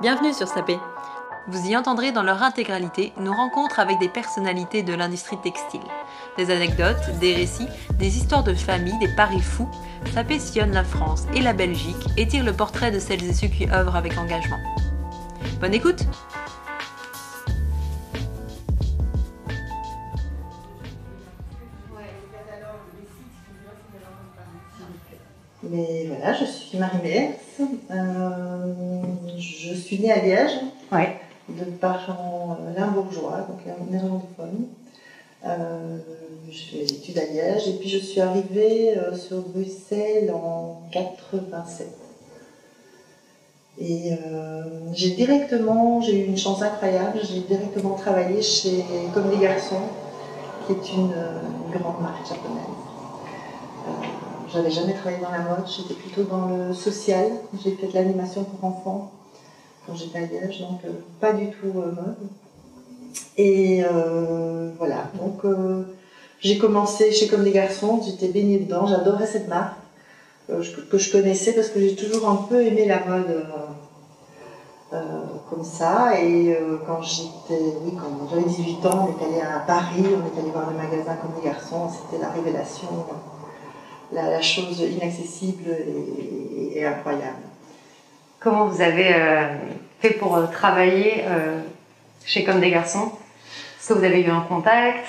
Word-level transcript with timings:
Bienvenue 0.00 0.32
sur 0.32 0.48
Sapé. 0.48 0.78
Vous 1.46 1.68
y 1.68 1.76
entendrez 1.76 2.10
dans 2.10 2.22
leur 2.22 2.42
intégralité 2.42 3.12
nos 3.18 3.34
rencontres 3.34 3.80
avec 3.80 3.98
des 3.98 4.08
personnalités 4.08 4.82
de 4.82 4.94
l'industrie 4.94 5.36
textile. 5.42 5.82
Des 6.38 6.50
anecdotes, 6.50 7.18
des 7.20 7.34
récits, 7.34 7.68
des 7.98 8.16
histoires 8.16 8.42
de 8.42 8.54
famille, 8.54 8.98
des 8.98 9.14
paris 9.14 9.42
fous. 9.42 9.68
Sapé 10.14 10.38
sillonne 10.38 10.72
la 10.72 10.84
France 10.84 11.26
et 11.34 11.42
la 11.42 11.52
Belgique 11.52 12.08
et 12.16 12.26
tire 12.26 12.44
le 12.44 12.54
portrait 12.54 12.90
de 12.90 12.98
celles 12.98 13.22
et 13.24 13.34
ceux 13.34 13.48
qui 13.48 13.68
œuvrent 13.70 13.96
avec 13.96 14.16
engagement. 14.16 14.56
Bonne 15.60 15.74
écoute 15.74 16.06
voilà, 26.20 26.36
je 26.38 26.44
suis 26.44 26.78
Marie-Mère. 26.78 27.30
Euh, 27.90 29.02
je 29.38 29.74
suis 29.74 29.98
née 30.00 30.12
à 30.12 30.20
Liège, 30.22 30.52
Ouais. 30.92 31.16
de 31.48 31.64
parents 31.64 32.56
euh, 32.60 32.78
limbourgeois, 32.78 33.46
donc 33.48 33.60
néerlandophones. 33.90 34.66
Euh, 35.46 35.98
je 36.50 36.58
fais 36.58 36.84
des 36.84 36.92
études 36.94 37.18
à 37.18 37.24
Liège 37.24 37.68
et 37.68 37.72
puis 37.78 37.88
je 37.88 37.98
suis 37.98 38.20
arrivée 38.20 38.96
euh, 38.98 39.14
sur 39.16 39.38
Bruxelles 39.40 40.30
en 40.32 40.82
87. 40.92 41.88
Et 43.78 44.12
euh, 44.12 44.62
j'ai 44.92 45.10
directement, 45.12 46.02
j'ai 46.02 46.20
eu 46.20 46.26
une 46.26 46.36
chance 46.36 46.60
incroyable, 46.60 47.18
j'ai 47.22 47.40
directement 47.40 47.94
travaillé 47.94 48.42
chez 48.42 48.84
Comme 49.14 49.30
des 49.30 49.38
garçons, 49.38 49.80
qui 50.66 50.72
est 50.72 50.92
une, 50.94 51.12
euh, 51.16 51.40
une 51.72 51.80
grande 51.80 52.02
marque 52.02 52.28
japonaise. 52.28 52.60
J'avais 54.52 54.70
jamais 54.70 54.94
travaillé 54.94 55.22
dans 55.22 55.30
la 55.30 55.38
mode, 55.38 55.64
j'étais 55.68 55.94
plutôt 55.94 56.24
dans 56.24 56.46
le 56.46 56.74
social. 56.74 57.26
J'ai 57.62 57.70
fait 57.72 57.86
de 57.86 57.94
l'animation 57.94 58.42
pour 58.42 58.68
enfants 58.68 59.12
quand 59.86 59.94
j'étais 59.94 60.18
à 60.18 60.22
Liège, 60.22 60.60
donc 60.60 60.80
euh, 60.84 60.90
pas 61.20 61.32
du 61.32 61.50
tout 61.50 61.68
euh, 61.76 61.92
mode. 61.92 62.16
Et 63.36 63.84
euh, 63.84 64.70
voilà, 64.76 65.04
donc 65.20 65.42
j'ai 66.40 66.58
commencé 66.58 67.12
chez 67.12 67.28
Comme 67.28 67.44
des 67.44 67.52
garçons, 67.52 68.00
j'étais 68.04 68.28
baignée 68.28 68.58
dedans, 68.58 68.86
j'adorais 68.86 69.26
cette 69.26 69.48
marque 69.48 69.76
que 70.48 70.98
je 70.98 71.12
connaissais 71.12 71.52
parce 71.52 71.68
que 71.68 71.78
j'ai 71.78 71.94
toujours 71.94 72.28
un 72.28 72.46
peu 72.48 72.64
aimé 72.64 72.86
la 72.86 73.04
mode 73.04 73.44
comme 75.48 75.64
ça. 75.64 76.20
Et 76.20 76.56
quand 76.86 77.02
j'étais, 77.02 77.62
oui, 77.84 77.92
quand 77.94 78.28
j'avais 78.28 78.48
18 78.48 78.86
ans, 78.86 79.08
on 79.08 79.20
est 79.20 79.26
allé 79.26 79.40
à 79.40 79.60
Paris, 79.60 80.04
on 80.06 80.36
est 80.36 80.40
allé 80.40 80.50
voir 80.50 80.70
le 80.70 80.76
magasin 80.76 81.16
Comme 81.22 81.40
des 81.40 81.48
garçons, 81.48 81.88
c'était 81.88 82.20
la 82.20 82.30
révélation, 82.30 82.88
la, 84.12 84.30
la 84.30 84.42
chose 84.42 84.80
inaccessible 84.80 85.64
et, 85.70 86.78
et 86.78 86.84
incroyable. 86.84 87.42
Comment 88.38 88.66
vous 88.66 88.80
avez 88.80 89.14
euh, 89.14 89.56
fait 90.00 90.10
pour 90.10 90.36
euh, 90.36 90.46
travailler 90.46 91.24
euh, 91.26 91.60
chez 92.24 92.42
Comme 92.44 92.60
des 92.60 92.70
garçons? 92.70 93.12
Est-ce 93.78 93.88
que 93.88 93.94
vous 93.98 94.04
avez 94.04 94.22
eu 94.22 94.30
un 94.30 94.40
contact 94.40 95.06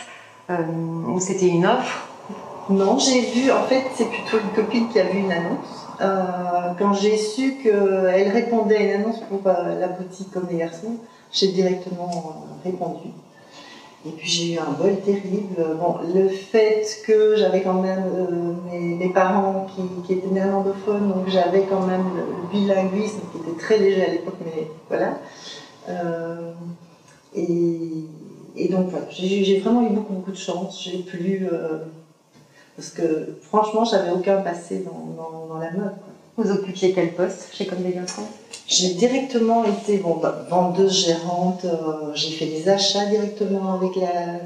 ou 1.07 1.19
c'était 1.19 1.47
une 1.47 1.65
offre? 1.65 2.07
Non, 2.69 2.99
j'ai 2.99 3.21
vu, 3.21 3.51
en 3.51 3.63
fait, 3.63 3.83
c'est 3.95 4.09
plutôt 4.09 4.37
une 4.37 4.53
copine 4.53 4.89
qui 4.89 4.99
a 4.99 5.03
vu 5.03 5.19
une 5.19 5.31
annonce. 5.31 5.87
Quand 6.77 6.93
j'ai 6.93 7.15
su 7.15 7.55
qu'elle 7.63 8.29
répondait 8.33 8.77
à 8.77 8.81
une 8.81 9.01
annonce 9.01 9.21
pour 9.29 9.41
la 9.45 9.87
boutique 9.87 10.31
comme 10.33 10.47
les 10.49 10.57
garçons, 10.57 10.95
j'ai 11.31 11.49
directement 11.49 12.47
répondu. 12.65 13.09
Et 14.05 14.09
puis 14.09 14.27
j'ai 14.27 14.53
eu 14.53 14.57
un 14.57 14.71
bol 14.71 14.99
terrible. 15.01 15.77
Bon, 15.79 15.97
le 16.13 16.27
fait 16.29 16.85
que 17.05 17.35
j'avais 17.35 17.61
quand 17.61 17.81
même 17.81 18.03
euh, 18.15 18.97
mes, 18.97 19.09
parents 19.09 19.67
qui, 20.07 20.13
étaient 20.13 20.27
néerlandophones, 20.27 21.07
donc 21.09 21.27
j'avais 21.27 21.63
quand 21.69 21.85
même 21.85 22.03
le, 22.15 22.51
bilinguisme 22.51 23.19
qui 23.31 23.37
était 23.37 23.59
très 23.59 23.77
léger 23.77 24.03
à 24.03 24.09
l'époque, 24.09 24.35
mais 24.43 24.67
voilà. 24.89 25.19
Euh, 25.89 26.51
et, 27.35 28.67
donc 28.69 28.89
voilà, 28.89 29.05
j'ai 29.09 29.59
vraiment 29.59 29.83
eu 29.83 29.89
beaucoup, 29.89 30.13
beaucoup 30.13 30.31
de 30.31 30.37
chance. 30.37 30.83
J'ai 30.83 30.99
pu. 30.99 31.47
euh, 31.51 31.79
parce 32.75 32.89
que 32.89 33.35
franchement, 33.41 33.85
j'avais 33.85 34.09
aucun 34.11 34.41
passé 34.41 34.83
dans, 34.83 35.59
la 35.59 35.71
mode. 35.71 35.93
Vous 36.37 36.49
occupiez 36.49 36.93
quel 36.93 37.13
poste 37.13 37.53
chez 37.53 37.67
Comme 37.67 37.83
des 37.83 37.91
garçons 37.91 38.23
J'ai 38.71 38.93
directement 38.93 39.65
été 39.65 39.97
bon, 39.97 40.15
bah, 40.15 40.45
vendeuse, 40.49 41.05
gérante, 41.05 41.65
euh, 41.65 42.13
j'ai 42.15 42.31
fait 42.31 42.45
des 42.45 42.69
achats 42.69 43.05
directement 43.07 43.73
avec 43.73 43.97
la 43.97 44.39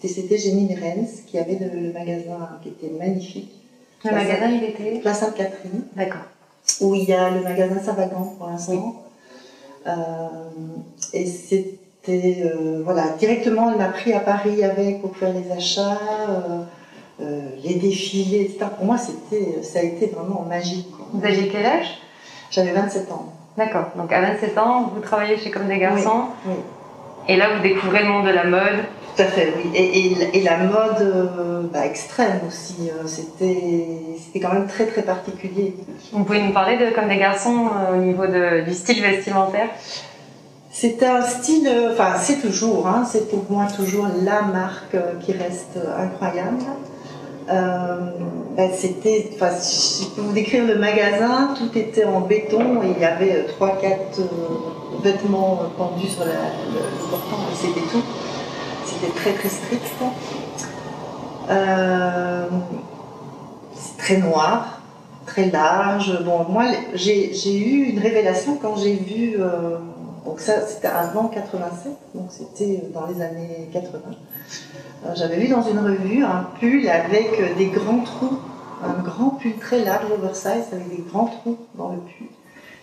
TCT 0.00 0.38
Génie 0.38 0.74
Rennes, 0.74 1.06
qui 1.26 1.36
avait 1.36 1.58
le, 1.60 1.68
le 1.88 1.92
magasin 1.92 2.58
qui 2.62 2.70
était 2.70 2.88
magnifique, 2.88 3.50
Le 4.02 4.08
Place- 4.12 4.24
magasin, 4.26 4.48
il 4.48 4.64
était 4.64 4.98
Place 5.00 5.20
Sainte-Catherine, 5.20 5.82
D'accord. 5.94 6.22
où 6.80 6.94
il 6.94 7.04
y 7.04 7.12
a 7.12 7.28
le 7.28 7.42
magasin 7.42 7.78
Savagan 7.78 8.34
pour 8.38 8.46
l'instant. 8.46 9.02
Euh, 9.86 9.92
et 11.12 11.26
c'était, 11.26 12.44
euh, 12.44 12.80
voilà, 12.82 13.10
directement, 13.18 13.70
elle 13.70 13.76
m'a 13.76 13.88
pris 13.88 14.14
à 14.14 14.20
Paris 14.20 14.64
avec 14.64 15.02
pour 15.02 15.14
faire 15.14 15.34
les 15.34 15.52
achats, 15.52 16.00
les 17.20 17.74
défilés, 17.74 18.40
etc. 18.44 18.70
Pour 18.76 18.86
moi, 18.86 18.96
c'était, 18.96 19.62
ça 19.62 19.80
a 19.80 19.82
été 19.82 20.06
vraiment 20.06 20.46
magique. 20.48 20.90
quoi. 20.96 21.06
Vous 21.12 21.22
aviez 21.22 21.48
quel 21.48 21.66
âge? 21.66 21.98
J'avais 22.50 22.72
27 22.72 23.12
ans. 23.12 23.32
D'accord. 23.56 23.86
Donc 23.96 24.12
à 24.12 24.20
27 24.20 24.58
ans, 24.58 24.90
vous 24.94 25.00
travaillez 25.00 25.38
chez 25.38 25.50
Comme 25.50 25.66
des 25.68 25.78
garçons 25.78 26.24
Oui. 26.46 26.54
et 27.28 27.36
là 27.36 27.46
vous 27.56 27.62
découvrez 27.62 28.02
le 28.02 28.08
monde 28.10 28.26
de 28.26 28.30
la 28.32 28.44
mode. 28.44 28.84
Tout 29.16 29.22
à 29.22 29.26
fait, 29.26 29.50
oui. 29.56 29.70
Et, 29.74 29.98
et- 30.12 30.38
et 30.38 30.42
la 30.42 30.58
mode 30.58 31.00
euh, 31.00 31.62
bah, 31.72 31.86
extrême 31.86 32.40
aussi, 32.46 32.90
euh, 32.90 33.06
c'était 33.06 34.40
quand 34.40 34.52
même 34.52 34.66
très 34.66 34.84
très 34.86 35.00
particulier. 35.02 35.74
Vous 36.12 36.24
pouvez 36.24 36.42
nous 36.42 36.52
parler 36.52 36.76
de 36.76 36.94
Comme 36.94 37.08
des 37.08 37.16
garçons 37.16 37.68
euh, 37.74 37.94
au 37.94 37.96
niveau 38.02 38.26
de- 38.26 38.60
du 38.64 38.74
style 38.74 39.00
vestimentaire? 39.02 39.68
C'est 40.70 41.02
un 41.02 41.22
style, 41.22 41.66
enfin 41.92 42.18
c'est 42.18 42.42
toujours, 42.42 42.86
hein, 42.86 43.04
c'est 43.10 43.30
pour 43.30 43.44
moi 43.50 43.64
toujours 43.74 44.06
la 44.22 44.42
marque 44.42 44.94
qui 45.20 45.32
reste 45.32 45.78
incroyable. 45.98 46.58
Euh, 47.48 48.10
bah, 48.56 48.70
c'était, 48.74 49.30
enfin, 49.34 49.50
si 49.56 50.04
je 50.04 50.08
peux 50.10 50.22
vous 50.22 50.32
décrire 50.32 50.66
le 50.66 50.76
magasin, 50.76 51.54
tout 51.56 51.76
était 51.78 52.04
en 52.04 52.20
béton 52.20 52.82
et 52.82 52.92
il 52.96 53.00
y 53.00 53.04
avait 53.04 53.32
euh, 53.32 53.48
trois, 53.48 53.76
quatre 53.76 54.18
euh, 54.18 55.02
vêtements 55.02 55.60
euh, 55.62 55.66
pendus 55.76 56.08
sur 56.08 56.24
le, 56.24 56.30
portant 57.08 57.36
c'était 57.54 57.86
tout. 57.92 58.02
C'était 58.84 59.12
très 59.12 59.32
très 59.34 59.48
strict. 59.48 59.82
Euh, 61.50 62.46
c'est 63.74 63.96
très 63.98 64.16
noir, 64.16 64.80
très 65.26 65.50
large. 65.50 66.24
Bon, 66.24 66.46
moi 66.48 66.64
j'ai 66.94 67.56
eu 67.56 67.90
une 67.90 68.00
révélation 68.00 68.58
quand 68.60 68.76
j'ai 68.76 68.94
vu. 68.94 69.36
Euh, 70.26 70.30
donc 70.30 70.40
ça, 70.40 70.66
c'était 70.66 70.88
avant 70.88 71.28
87, 71.28 71.92
donc 72.14 72.26
c'était 72.30 72.82
dans 72.92 73.06
les 73.06 73.22
années 73.22 73.68
80. 73.72 74.00
Euh, 75.04 75.08
J'avais 75.14 75.36
vu 75.36 75.48
dans 75.48 75.62
une 75.62 75.78
revue 75.78 76.24
un 76.24 76.48
pull 76.58 76.88
avec 76.88 77.40
euh, 77.40 77.54
des 77.56 77.66
grands 77.66 78.00
trous, 78.00 78.38
un 78.84 79.02
grand 79.02 79.30
pull 79.30 79.56
très 79.58 79.84
large, 79.84 80.10
oversize, 80.10 80.64
avec 80.72 80.88
des 80.88 81.02
grands 81.08 81.26
trous 81.26 81.58
dans 81.76 81.90
le 81.90 81.98
pull. 81.98 82.26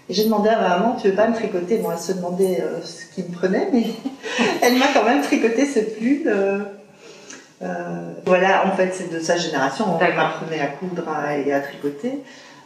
Et 0.10 0.14
j'ai 0.14 0.26
demandé 0.26 0.50
à 0.50 0.60
ma 0.60 0.70
maman, 0.70 0.96
tu 1.02 1.10
veux 1.10 1.16
pas 1.16 1.28
me 1.28 1.34
tricoter? 1.34 1.78
Bon, 1.78 1.92
elle 1.92 1.98
se 1.98 2.12
demandait 2.12 2.62
euh, 2.62 2.82
ce 2.82 3.06
qu'il 3.14 3.26
me 3.26 3.32
prenait, 3.32 3.70
mais 3.72 3.86
elle 4.62 4.78
m'a 4.78 4.88
quand 4.94 5.06
même 5.06 5.22
tricoté 5.22 5.66
ce 5.66 5.80
pull. 5.80 6.24
euh, 6.28 6.60
euh, 7.62 8.14
voilà, 8.26 8.68
en 8.68 8.76
fait, 8.76 8.92
c'est 8.94 9.12
de 9.14 9.20
sa 9.20 9.38
génération. 9.38 9.86
On 9.88 9.98
m'apprenait 9.98 10.60
à 10.60 10.68
coudre 10.68 11.04
et 11.46 11.54
à 11.54 11.62
tricoter. 11.62 12.20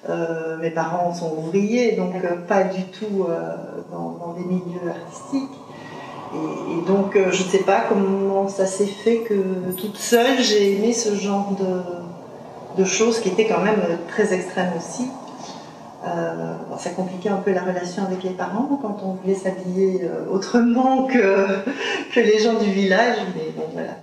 Euh, 0.09 0.57
mes 0.57 0.69
parents 0.69 1.13
sont 1.13 1.33
ouvriers, 1.37 1.93
donc 1.93 2.13
euh, 2.15 2.37
pas 2.47 2.63
du 2.63 2.83
tout 2.83 3.25
euh, 3.27 3.55
dans, 3.91 4.11
dans 4.11 4.33
des 4.33 4.45
milieux 4.45 4.89
artistiques. 4.89 5.57
Et, 6.33 6.77
et 6.77 6.87
donc, 6.87 7.13
je 7.15 7.43
ne 7.43 7.47
sais 7.49 7.63
pas 7.63 7.83
comment 7.89 8.47
ça 8.47 8.65
s'est 8.65 8.85
fait 8.85 9.17
que 9.17 9.33
toute 9.77 9.97
seule, 9.97 10.39
j'ai 10.39 10.75
aimé 10.75 10.93
ce 10.93 11.15
genre 11.15 11.55
de, 11.57 12.81
de 12.81 12.85
choses 12.85 13.19
qui 13.19 13.29
étaient 13.29 13.47
quand 13.47 13.61
même 13.61 13.81
très 14.07 14.33
extrêmes 14.33 14.71
aussi. 14.77 15.07
Ça 16.77 16.91
compliquait 16.91 17.29
un 17.29 17.37
peu 17.37 17.51
la 17.51 17.63
relation 17.63 18.05
avec 18.05 18.23
les 18.23 18.29
parents 18.29 18.79
quand 18.81 18.99
on 19.03 19.13
voulait 19.13 19.35
s'habiller 19.35 20.01
autrement 20.31 21.05
que, 21.05 21.47
que 22.13 22.19
les 22.19 22.39
gens 22.39 22.53
du 22.53 22.69
village, 22.69 23.17
mais 23.35 23.51
bon, 23.57 23.63
voilà. 23.73 23.97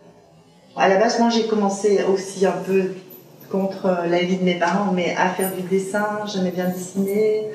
À 0.76 0.88
la 0.88 0.96
base, 0.96 1.18
moi, 1.20 1.30
j'ai 1.30 1.46
commencé 1.46 2.02
aussi 2.04 2.44
un 2.44 2.52
peu 2.66 2.90
contre 3.50 3.86
euh, 3.86 4.06
la 4.06 4.18
vie 4.18 4.36
de 4.36 4.44
mes 4.44 4.58
parents, 4.58 4.92
mais 4.92 5.14
à 5.16 5.28
faire 5.30 5.52
du 5.52 5.62
dessin, 5.62 6.06
j'aimais 6.32 6.50
bien 6.50 6.68
dessiner. 6.68 7.48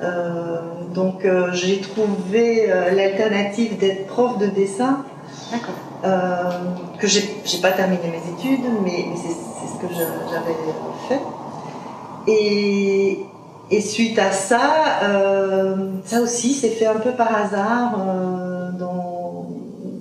Euh, 0.00 0.60
donc 0.94 1.24
euh, 1.24 1.52
j'ai 1.52 1.80
trouvé 1.80 2.70
euh, 2.70 2.92
l'alternative 2.92 3.78
d'être 3.78 4.06
prof 4.06 4.38
de 4.38 4.46
dessin, 4.46 5.04
D'accord. 5.50 5.74
que 6.98 7.06
j'ai 7.08 7.58
pas 7.60 7.72
terminé 7.72 8.02
mes 8.04 8.32
études, 8.32 8.64
mais, 8.84 9.06
mais 9.08 9.16
c'est 9.16 9.32
ce 9.32 9.80
que 9.80 9.92
j'avais 9.92 10.56
fait. 11.08 11.20
Et, 12.30 13.18
et 13.70 13.80
suite 13.80 14.18
à 14.18 14.30
ça, 14.30 14.60
ça 16.04 16.20
aussi 16.20 16.52
s'est 16.52 16.70
fait 16.70 16.86
un 16.86 17.00
peu 17.00 17.12
par 17.12 17.34
hasard 17.34 17.98
dans, 18.78 19.46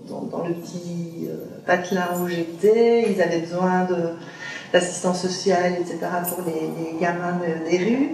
dans, 0.07 0.21
dans 0.29 0.43
le 0.47 0.53
petit 0.53 1.29
patelin 1.65 2.07
où 2.21 2.27
j'étais. 2.27 3.11
Ils 3.11 3.21
avaient 3.21 3.39
besoin 3.39 3.85
de 3.85 4.13
d'assistance 4.73 5.21
sociale, 5.21 5.73
etc. 5.79 5.97
pour 6.29 6.39
les, 6.45 6.53
les 6.93 6.99
gamins 6.99 7.39
de- 7.41 7.69
des 7.69 7.77
rues. 7.77 8.09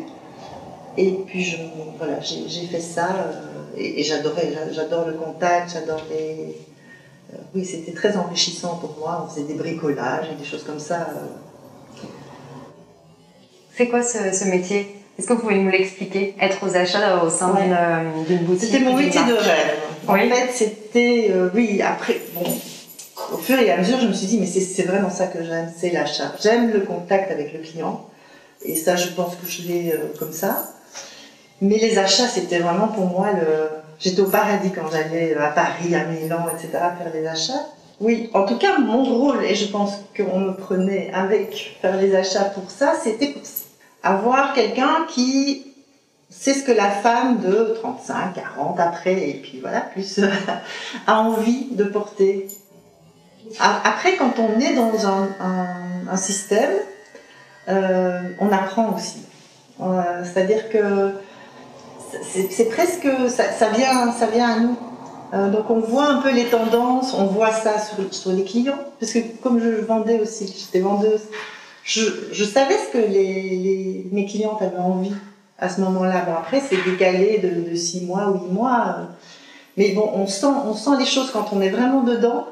Et 0.97 1.11
puis 1.25 1.43
je, 1.43 1.57
voilà, 1.97 2.19
j'ai 2.21 2.67
fait 2.67 2.79
ça 2.79 3.09
et, 3.75 3.99
et 3.99 4.03
j'adorais, 4.03 4.53
j'adore 4.71 5.07
le 5.07 5.13
contact, 5.13 5.71
j'adore 5.73 6.01
les. 6.11 6.55
oui, 7.55 7.65
c'était 7.65 7.93
très 7.93 8.15
enrichissant 8.15 8.75
pour 8.75 8.95
moi. 8.99 9.25
On 9.25 9.29
faisait 9.29 9.47
des 9.47 9.55
bricolages 9.55 10.27
et 10.31 10.35
des 10.35 10.45
choses 10.45 10.63
comme 10.63 10.79
ça. 10.79 11.07
C'est 13.75 13.87
quoi 13.87 14.03
ce, 14.03 14.45
métier? 14.45 14.95
Est-ce 15.17 15.27
que 15.27 15.33
vous 15.33 15.39
pouvez 15.41 15.57
nous 15.57 15.71
l'expliquer? 15.71 16.35
Être 16.39 16.63
aux 16.67 16.75
achats 16.75 17.23
au 17.23 17.29
sein 17.29 17.53
d'une 18.27 18.43
boutique 18.45 18.69
C'était 18.71 18.83
mon 18.83 18.95
métier 18.95 19.21
de 19.25 19.33
rêve. 19.33 19.77
En 20.07 20.15
fait, 20.15 20.51
c'était. 20.53 21.31
oui, 21.55 21.81
après. 21.81 22.21
Bon, 22.35 22.43
au 23.31 23.37
fur 23.37 23.57
et 23.59 23.71
à 23.71 23.77
mesure, 23.77 23.99
je 23.99 24.07
me 24.07 24.13
suis 24.13 24.27
dit, 24.27 24.39
mais 24.39 24.47
c'est 24.47 24.83
vraiment 24.83 25.09
ça 25.09 25.27
que 25.27 25.43
j'aime, 25.43 25.71
c'est 25.75 25.91
l'achat. 25.91 26.33
J'aime 26.41 26.71
le 26.71 26.81
contact 26.81 27.31
avec 27.31 27.53
le 27.53 27.59
client. 27.59 28.05
Et 28.63 28.75
ça, 28.75 28.95
je 28.95 29.09
pense 29.09 29.35
que 29.35 29.47
je 29.47 29.67
l'ai 29.67 29.91
euh, 29.91 30.13
comme 30.19 30.31
ça. 30.31 30.69
Mais 31.61 31.77
les 31.77 31.97
achats, 31.97 32.27
c'était 32.27 32.59
vraiment 32.59 32.87
pour 32.87 33.05
moi 33.05 33.31
le. 33.31 33.69
J'étais 33.99 34.21
au 34.21 34.29
paradis 34.29 34.71
quand 34.71 34.89
j'allais 34.91 35.35
à 35.35 35.47
Paris, 35.49 35.95
à 35.95 36.05
Milan, 36.05 36.45
etc., 36.53 36.71
faire 36.71 37.11
des 37.11 37.25
achats. 37.25 37.67
Oui, 38.01 38.29
en 38.33 38.45
tout 38.45 38.57
cas, 38.57 38.79
mon 38.79 39.03
rôle, 39.03 39.45
et 39.45 39.55
je 39.55 39.67
pense 39.67 39.93
qu'on 40.17 40.39
me 40.39 40.53
prenait 40.53 41.11
avec 41.13 41.77
faire 41.81 41.95
les 41.97 42.15
achats 42.15 42.45
pour 42.45 42.69
ça, 42.69 42.93
c'était 43.01 43.35
avoir 44.01 44.53
quelqu'un 44.53 45.05
qui 45.09 45.73
sait 46.29 46.53
ce 46.53 46.63
que 46.63 46.71
la 46.71 46.89
femme 46.89 47.39
de 47.39 47.75
35, 47.81 48.33
40, 48.33 48.79
après, 48.79 49.29
et 49.29 49.33
puis 49.35 49.59
voilà, 49.61 49.81
plus, 49.81 50.19
a 51.07 51.19
envie 51.21 51.67
de 51.71 51.83
porter 51.85 52.47
après, 53.59 54.15
quand 54.15 54.33
on 54.39 54.59
est 54.59 54.73
dans 54.73 54.91
un, 55.07 56.17
système, 56.17 56.71
euh, 57.67 58.19
on 58.39 58.51
apprend 58.51 58.95
aussi. 58.95 59.23
Euh, 59.81 60.23
c'est-à-dire 60.23 60.69
que 60.69 61.13
c'est 62.21 62.69
presque, 62.69 63.07
ça, 63.29 63.69
vient, 63.69 64.11
ça 64.11 64.27
vient 64.27 64.49
à 64.49 64.59
nous. 64.59 64.77
Euh, 65.33 65.49
donc 65.49 65.69
on 65.71 65.79
voit 65.79 66.05
un 66.05 66.21
peu 66.21 66.31
les 66.31 66.45
tendances, 66.45 67.15
on 67.15 67.25
voit 67.25 67.51
ça 67.51 67.73
sur, 68.11 68.31
les 68.31 68.43
clients, 68.43 68.77
parce 68.99 69.13
que 69.13 69.19
comme 69.41 69.59
je 69.59 69.83
vendais 69.83 70.19
aussi, 70.19 70.45
j'étais 70.45 70.79
vendeuse, 70.79 71.23
je, 71.83 72.43
savais 72.43 72.75
ce 72.77 72.93
que 72.93 74.13
mes 74.13 74.25
clientes 74.27 74.61
avaient 74.61 74.77
envie 74.77 75.15
à 75.57 75.69
ce 75.69 75.81
moment-là. 75.81 76.23
Bon, 76.27 76.33
après, 76.33 76.61
c'est 76.61 76.77
décalé 76.85 77.39
de, 77.39 77.75
6 77.75 78.05
mois, 78.05 78.31
8 78.31 78.53
mois. 78.53 78.97
Mais 79.75 79.93
bon, 79.93 80.11
on 80.13 80.27
sent, 80.27 80.45
on 80.65 80.75
sent 80.75 80.97
les 80.99 81.05
choses 81.05 81.31
quand 81.31 81.47
on 81.51 81.61
est 81.61 81.69
vraiment 81.69 82.03
dedans 82.03 82.45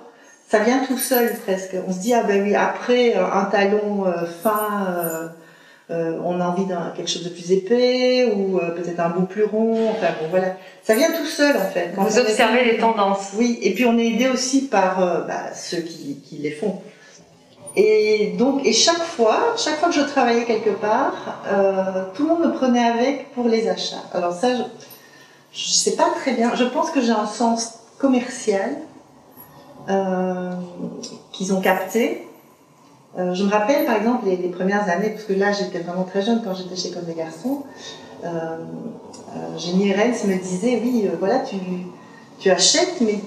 ça 0.51 0.59
vient 0.59 0.79
tout 0.85 0.97
seul 0.97 1.33
presque. 1.45 1.77
On 1.87 1.93
se 1.93 1.99
dit, 1.99 2.13
ah 2.13 2.23
ben 2.23 2.43
oui, 2.43 2.55
après 2.55 3.15
euh, 3.15 3.25
un 3.25 3.45
talon 3.45 4.05
euh, 4.05 4.25
fin, 4.43 5.31
euh, 5.89 6.19
on 6.25 6.41
a 6.41 6.45
envie 6.45 6.65
d'un 6.65 6.91
quelque 6.93 7.09
chose 7.09 7.23
de 7.23 7.29
plus 7.29 7.53
épais 7.53 8.33
ou 8.35 8.59
peut-être 8.75 8.99
un 8.99 9.09
bout 9.09 9.25
plus 9.25 9.45
rond. 9.45 9.91
Enfin 9.91 10.07
bon, 10.19 10.27
voilà. 10.29 10.57
Ça 10.83 10.93
vient 10.95 11.11
tout 11.13 11.25
seul 11.25 11.55
en 11.55 11.69
fait. 11.71 11.91
Vous 11.95 12.19
observez 12.19 12.65
les 12.65 12.77
tendances. 12.77 13.31
Oui, 13.37 13.59
et 13.61 13.73
puis 13.73 13.85
on 13.85 13.97
est 13.97 14.07
aidé 14.07 14.27
aussi 14.27 14.67
par 14.67 15.25
bah, 15.25 15.53
ceux 15.53 15.79
qui, 15.79 16.19
qui, 16.21 16.37
les 16.37 16.51
font. 16.51 16.81
Et 17.77 18.33
donc, 18.37 18.65
et 18.65 18.73
chaque 18.73 19.03
fois, 19.03 19.55
chaque 19.57 19.77
fois 19.77 19.87
que 19.87 19.95
je 19.95 20.01
travaillais 20.01 20.43
quelque 20.43 20.71
part, 20.71 21.43
tout 22.13 22.23
le 22.23 22.29
monde 22.29 22.45
me 22.45 22.51
prenait 22.51 22.85
avec 22.85 23.33
pour 23.33 23.47
les 23.47 23.69
achats. 23.69 24.03
Alors 24.13 24.33
ça, 24.33 24.53
je, 24.53 24.63
je 25.53 25.69
sais 25.69 25.95
pas 25.95 26.09
très 26.21 26.33
bien. 26.33 26.53
Je 26.55 26.65
pense 26.65 26.91
que 26.91 27.01
j'ai 27.01 27.11
un 27.11 27.25
sens 27.25 27.79
commercial 27.97 28.77
euh, 29.89 30.51
qu'ils 31.31 31.53
ont 31.53 31.61
capté. 31.61 32.27
Euh, 33.17 33.33
je 33.33 33.43
me 33.43 33.49
rappelle 33.49 33.85
par 33.85 33.95
exemple 33.97 34.25
les, 34.25 34.37
premières 34.49 34.87
années, 34.89 35.09
parce 35.09 35.23
que 35.23 35.33
là 35.33 35.51
j'étais 35.51 35.79
vraiment 35.79 36.03
très 36.03 36.21
jeune 36.21 36.41
quand 36.43 36.53
j'étais 36.53 36.75
chez 36.75 36.91
Comme 36.91 37.03
des 37.03 37.13
Garçons. 37.13 37.63
Euh, 38.23 38.57
Jenny 39.57 39.93
Renz 39.93 40.23
me 40.25 40.35
disait 40.37 40.79
Oui, 40.83 41.09
voilà, 41.19 41.39
tu, 41.39 41.55
tu 42.39 42.49
achètes, 42.49 43.01
mais, 43.01 43.19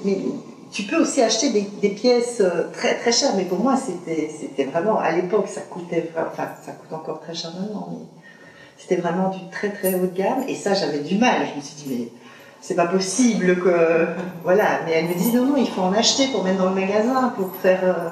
tu 0.70 0.84
peux 0.84 0.96
aussi 0.96 1.22
acheter 1.22 1.50
des, 1.50 1.68
des, 1.82 1.90
pièces 1.90 2.42
très 2.72 2.96
très 2.96 3.12
chères. 3.12 3.32
Mais 3.36 3.44
pour 3.44 3.58
moi, 3.58 3.74
c'était 3.76 4.64
vraiment, 4.64 4.98
à 4.98 5.12
l'époque, 5.12 5.48
ça 5.48 5.60
coûtait, 5.60 6.10
enfin, 6.16 6.48
ça 6.64 6.72
coûte 6.72 6.92
encore 6.92 7.20
très 7.20 7.34
cher 7.34 7.52
maintenant, 7.58 7.88
mais 7.92 8.06
c'était 8.76 9.00
vraiment 9.00 9.30
du 9.30 9.38
très 9.50 9.70
très 9.70 9.94
haut 9.94 10.06
de 10.06 10.16
gamme. 10.16 10.44
Et 10.48 10.54
ça, 10.54 10.74
j'avais 10.74 11.00
du 11.00 11.16
mal. 11.16 11.46
Je 11.52 11.56
me 11.56 11.60
suis 11.60 11.74
dit 11.76 11.84
Mais 11.88 12.23
c'est 12.64 12.75
pas 12.75 12.87
possible 12.87 13.58
que 13.58 14.06
voilà 14.43 14.81
mais 14.87 14.93
elle 14.93 15.08
me 15.08 15.14
dit 15.14 15.37
non 15.37 15.44
non 15.44 15.56
il 15.58 15.69
faut 15.69 15.82
en 15.82 15.93
acheter 15.93 16.28
pour 16.28 16.43
mettre 16.44 16.56
dans 16.56 16.70
le 16.70 16.81
magasin 16.81 17.31
pour 17.37 17.55
faire 17.56 17.81
euh, 17.84 18.08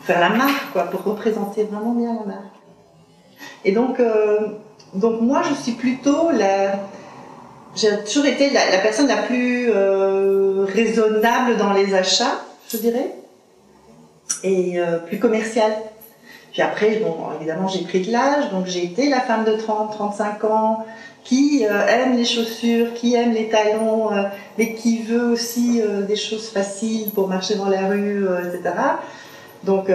faire 0.00 0.18
la 0.18 0.30
marque 0.30 0.72
quoi 0.72 0.84
pour 0.84 1.02
représenter 1.02 1.64
vraiment 1.64 1.92
bien 1.92 2.14
la 2.14 2.24
marque. 2.24 2.56
Et 3.66 3.72
donc 3.72 4.00
euh, 4.00 4.48
donc 4.94 5.20
moi 5.20 5.42
je 5.46 5.54
suis 5.62 5.72
plutôt 5.72 6.30
la 6.30 6.76
j'ai 7.74 8.02
toujours 8.04 8.24
été 8.24 8.48
la, 8.48 8.78
personne 8.78 9.08
la 9.08 9.18
plus 9.18 9.68
euh, 9.68 10.64
raisonnable 10.64 11.58
dans 11.58 11.74
les 11.74 11.94
achats 11.94 12.40
je 12.70 12.78
dirais 12.78 13.10
et 14.42 14.78
plus 15.06 15.18
commerciale. 15.18 15.72
Puis 16.52 16.62
après 16.62 17.02
bon 17.04 17.16
évidemment 17.38 17.68
j'ai 17.68 17.84
pris 17.84 18.00
de 18.00 18.10
l'âge 18.10 18.50
donc 18.50 18.64
j'ai 18.64 18.84
été 18.84 19.10
la 19.10 19.20
femme 19.20 19.44
de 19.44 19.52
30 19.52 19.92
35 19.92 20.44
ans 20.44 20.86
qui 21.26 21.66
euh, 21.66 21.86
aime 21.88 22.16
les 22.16 22.24
chaussures, 22.24 22.94
qui 22.94 23.14
aime 23.14 23.32
les 23.32 23.48
talons, 23.48 24.12
euh, 24.12 24.22
mais 24.58 24.74
qui 24.74 25.02
veut 25.02 25.32
aussi 25.32 25.82
euh, 25.82 26.02
des 26.02 26.14
choses 26.14 26.48
faciles 26.48 27.10
pour 27.10 27.26
marcher 27.26 27.56
dans 27.56 27.68
la 27.68 27.88
rue, 27.88 28.24
etc. 28.46 28.74
Donc 29.64 29.90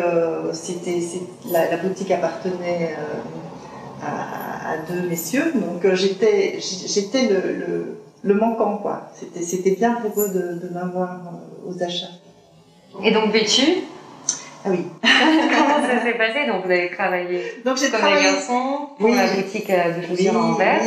c'était, 0.51 1.00
la, 1.50 1.78
boutique 1.78 2.12
appartenait 2.12 2.94
à, 4.04 4.75
deux 4.89 5.07
messieurs, 5.07 5.54
donc 5.56 5.94
j'étais, 5.94 6.60
le, 8.24 8.34
manquant, 8.34 8.77
quoi. 8.77 9.10
C'était, 9.42 9.72
bien 9.72 9.94
pour 9.94 10.22
eux 10.22 10.27
de, 10.27 10.68
de 10.68 10.74
m'avoir 10.74 11.22
aux 11.66 11.81
achats. 11.81 12.07
Et 13.01 13.12
donc 13.12 13.31
vêtu 13.31 13.84
ah 14.63 14.69
oui. 14.69 14.86
Comment 15.02 15.88
ça 15.88 16.04
s'est 16.04 16.18
passé 16.18 16.48
Donc 16.48 16.66
vous 16.66 16.72
avez 16.72 16.90
travaillé 16.92 17.54
donc, 17.66 17.78
j'ai 17.78 17.90
comme 17.90 18.00
travaillé... 18.00 18.24
garçons 18.24 18.90
pour 18.98 19.10
la 19.10 19.28
boutique 19.28 19.69
de 19.69 20.08
chaussures 20.08 20.36
en 20.36 20.54
Anvers. 20.54 20.81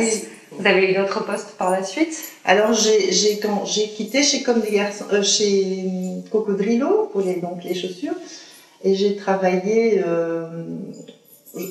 Vous 0.51 0.65
avez 0.65 0.91
eu 0.91 0.95
d'autres 0.95 1.25
postes 1.25 1.57
par 1.57 1.71
la 1.71 1.83
suite? 1.83 2.17
Alors 2.45 2.73
j'ai 2.73 3.39
quand 3.39 3.65
j'ai 3.65 3.89
quitté 3.89 4.23
chez 4.23 4.43
comme 4.43 4.61
des 4.61 4.71
garçons 4.71 5.05
euh, 5.11 5.23
chez 5.23 5.83
hum, 5.85 6.23
Cocodrilo 6.31 7.09
pour 7.11 7.21
les 7.21 7.35
donc 7.35 7.63
les 7.63 7.75
chaussures 7.75 8.15
et 8.83 8.95
j'ai 8.95 9.15
travaillé 9.15 10.01
euh, 10.05 10.47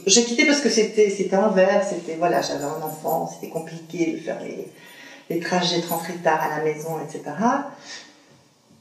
j'ai 0.06 0.24
quitté 0.24 0.46
parce 0.46 0.60
que 0.60 0.68
c'était 0.68 1.10
c'était 1.10 1.36
Anvers, 1.36 1.84
c'était 1.84 2.16
voilà, 2.16 2.40
j'avais 2.42 2.64
un 2.64 2.82
enfant, 2.82 3.30
c'était 3.32 3.52
compliqué 3.52 4.12
de 4.12 4.18
faire 4.18 4.40
les, 4.40 4.66
les 5.30 5.40
trajets 5.40 5.80
de 5.80 5.86
rentrer 5.86 6.14
tard 6.14 6.40
à 6.42 6.58
la 6.58 6.64
maison, 6.64 6.98
etc. 7.02 7.22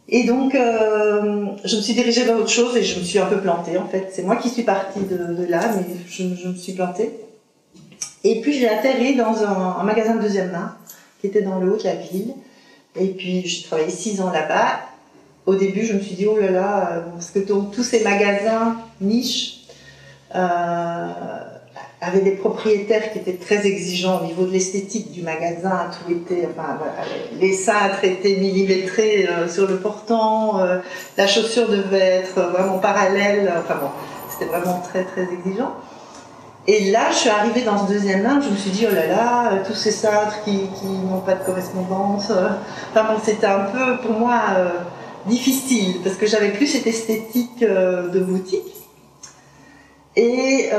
Et 0.09 0.25
donc, 0.25 0.53
euh, 0.53 1.45
je 1.63 1.75
me 1.77 1.81
suis 1.81 1.93
dirigée 1.93 2.23
vers 2.23 2.37
autre 2.37 2.49
chose 2.49 2.75
et 2.75 2.83
je 2.83 2.99
me 2.99 3.03
suis 3.03 3.19
un 3.19 3.25
peu 3.25 3.39
plantée 3.39 3.77
en 3.77 3.87
fait. 3.87 4.09
C'est 4.11 4.23
moi 4.23 4.35
qui 4.35 4.49
suis 4.49 4.63
partie 4.63 4.99
de, 4.99 5.45
là, 5.47 5.61
mais 5.75 5.85
je, 6.07 6.23
je, 6.35 6.47
me 6.49 6.55
suis 6.55 6.73
plantée. 6.73 7.11
Et 8.23 8.41
puis 8.41 8.53
j'ai 8.53 8.67
atterri 8.67 9.15
dans 9.15 9.43
un, 9.43 9.83
magasin 9.83 10.15
de 10.15 10.21
deuxième 10.21 10.51
main 10.51 10.75
qui 11.19 11.27
était 11.27 11.41
dans 11.41 11.59
le 11.59 11.73
haut 11.73 11.77
de 11.77 11.83
la 11.83 11.95
ville. 11.95 12.33
Et 12.95 13.07
puis 13.07 13.47
j'ai 13.47 13.63
travaillé 13.63 13.89
six 13.89 14.19
ans 14.21 14.31
là-bas. 14.31 14.81
Au 15.45 15.55
début, 15.55 15.85
je 15.85 15.93
me 15.93 15.99
suis 15.99 16.15
dit, 16.15 16.25
oh 16.25 16.37
là 16.37 16.51
là, 16.51 16.91
euh, 16.91 17.01
parce 17.13 17.31
que 17.31 17.39
tous 17.39 17.83
ces 17.83 18.03
magasins 18.03 18.77
niches 19.01 19.63
euh, 20.35 21.07
avaient 22.05 22.21
des 22.21 22.31
propriétaires 22.31 23.11
qui 23.11 23.19
étaient 23.19 23.33
très 23.33 23.65
exigeants 23.65 24.19
au 24.21 24.25
niveau 24.25 24.45
de 24.45 24.51
l'esthétique 24.51 25.11
du 25.11 25.21
magasin. 25.21 25.89
Tout 25.91 26.11
était, 26.11 26.47
enfin, 26.51 26.77
les 27.39 27.53
cintres 27.53 28.03
étaient 28.03 28.35
millimétrés 28.35 29.27
euh, 29.27 29.47
sur 29.47 29.67
le 29.67 29.77
portant, 29.77 30.59
euh, 30.59 30.79
la 31.17 31.27
chaussure 31.27 31.69
devait 31.69 32.23
être 32.23 32.39
vraiment 32.51 32.79
parallèle. 32.79 33.51
Enfin 33.57 33.75
bon, 33.81 33.89
c'était 34.29 34.51
vraiment 34.51 34.79
très 34.79 35.03
très 35.03 35.23
exigeant. 35.23 35.75
Et 36.65 36.91
là, 36.91 37.11
je 37.11 37.17
suis 37.17 37.29
arrivée 37.29 37.61
dans 37.61 37.85
ce 37.85 37.91
deuxième 37.91 38.23
main, 38.23 38.39
je 38.41 38.49
me 38.49 38.55
suis 38.55 38.71
dit, 38.71 38.85
oh 38.89 38.93
là 38.93 39.07
là, 39.07 39.51
euh, 39.51 39.57
tous 39.65 39.75
ces 39.75 39.91
cintres 39.91 40.43
qui, 40.45 40.69
n'ont 41.09 41.19
pas 41.19 41.33
de 41.33 41.43
correspondance. 41.43 42.31
Enfin 42.91 43.13
bon, 43.13 43.19
c'était 43.23 43.47
un 43.47 43.65
peu 43.65 43.97
pour 44.01 44.17
moi 44.17 44.39
difficile, 45.25 46.01
parce 46.03 46.15
que 46.15 46.25
j'avais 46.25 46.49
plus 46.49 46.67
cette 46.67 46.87
esthétique 46.87 47.61
de 47.61 48.19
boutique. 48.19 48.72
Et 50.15 50.69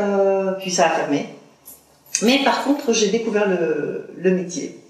puis 0.61 0.71
ça 0.71 0.87
a 0.87 0.91
fermé. 0.91 1.29
Mais 2.23 2.43
par 2.45 2.65
contre, 2.65 2.93
j'ai 2.93 3.09
découvert 3.11 3.49
le, 3.49 4.31
métier. 4.31 4.81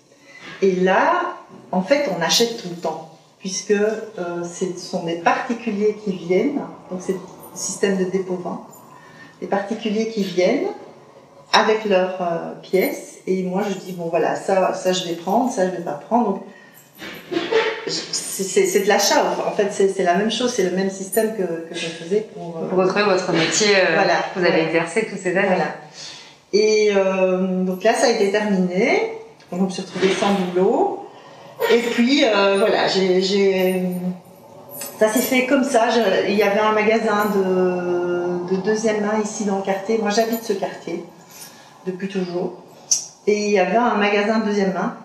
Et 0.62 0.72
là, 0.72 1.36
en 1.72 1.82
fait, 1.82 2.08
on 2.16 2.22
achète 2.22 2.62
tout 2.62 2.68
le 2.68 2.76
temps, 2.76 3.10
puisque 3.38 3.74
ce 3.74 4.78
sont 4.78 5.04
des 5.04 5.16
particuliers 5.16 5.96
qui 6.04 6.12
viennent, 6.12 6.60
donc 6.90 7.00
c'est 7.00 7.12
le 7.12 7.18
système 7.54 7.96
de 7.96 8.04
dépôt-vente, 8.04 8.68
des 9.40 9.46
particuliers 9.46 10.08
qui 10.08 10.22
viennent 10.22 10.68
avec 11.54 11.84
leurs 11.84 12.20
euh, 12.20 12.52
pièces. 12.62 13.18
Et 13.26 13.42
moi, 13.42 13.62
je 13.68 13.74
dis, 13.74 13.92
bon, 13.92 14.08
voilà, 14.08 14.36
ça, 14.36 14.74
ça 14.74 14.92
je 14.92 15.04
vais 15.04 15.14
prendre, 15.14 15.50
ça, 15.50 15.66
je 15.66 15.76
vais 15.76 15.82
pas 15.82 15.92
prendre. 15.92 16.26
Donc, 16.26 16.42
c'est 18.42 18.80
de 18.80 18.88
l'achat, 18.88 19.22
en 19.46 19.52
fait, 19.52 19.70
c'est 19.70 20.02
la 20.02 20.14
même 20.14 20.30
chose, 20.30 20.52
c'est 20.52 20.64
le 20.64 20.76
même 20.76 20.90
système 20.90 21.36
que, 21.36 21.42
que 21.42 21.74
je 21.74 21.86
faisais 21.86 22.26
pour... 22.34 22.56
Euh, 22.56 22.68
pour 22.68 22.78
retrouver 22.78 23.04
votre 23.04 23.32
métier 23.32 23.68
euh, 23.76 23.94
voilà, 23.94 24.14
que 24.34 24.40
vous 24.40 24.44
avez 24.44 24.62
exercé 24.64 25.06
toutes 25.08 25.20
ces 25.20 25.36
années. 25.36 25.48
Voilà. 25.48 25.74
Et 26.52 26.92
donc 27.64 27.82
là, 27.82 27.94
ça 27.94 28.06
a 28.06 28.10
été 28.10 28.30
terminé. 28.30 29.14
Donc, 29.50 29.60
je 29.60 29.64
me 29.64 29.70
suis 29.70 29.82
retrouvée 29.82 30.12
sans 30.12 30.32
boulot. 30.34 31.04
Et 31.70 31.78
puis, 31.78 32.24
euh, 32.24 32.56
voilà, 32.58 32.88
j'ai, 32.88 33.82
ça 34.98 35.08
s'est 35.08 35.20
fait 35.20 35.46
comme 35.46 35.64
ça. 35.64 35.88
il 36.28 36.34
y 36.34 36.42
avait 36.42 36.60
un 36.60 36.72
magasin 36.72 37.26
de, 37.34 38.54
de, 38.54 38.60
deuxième 38.62 39.00
main 39.00 39.20
ici 39.22 39.44
dans 39.44 39.58
le 39.58 39.62
quartier. 39.62 39.98
Moi, 39.98 40.10
j'habite 40.10 40.42
ce 40.42 40.52
quartier 40.52 41.04
depuis 41.86 42.08
toujours. 42.08 42.62
Et 43.26 43.46
il 43.46 43.50
y 43.52 43.58
avait 43.58 43.76
un 43.76 43.94
magasin 43.94 44.40
de 44.40 44.46
deuxième 44.46 44.72
main, 44.72 44.96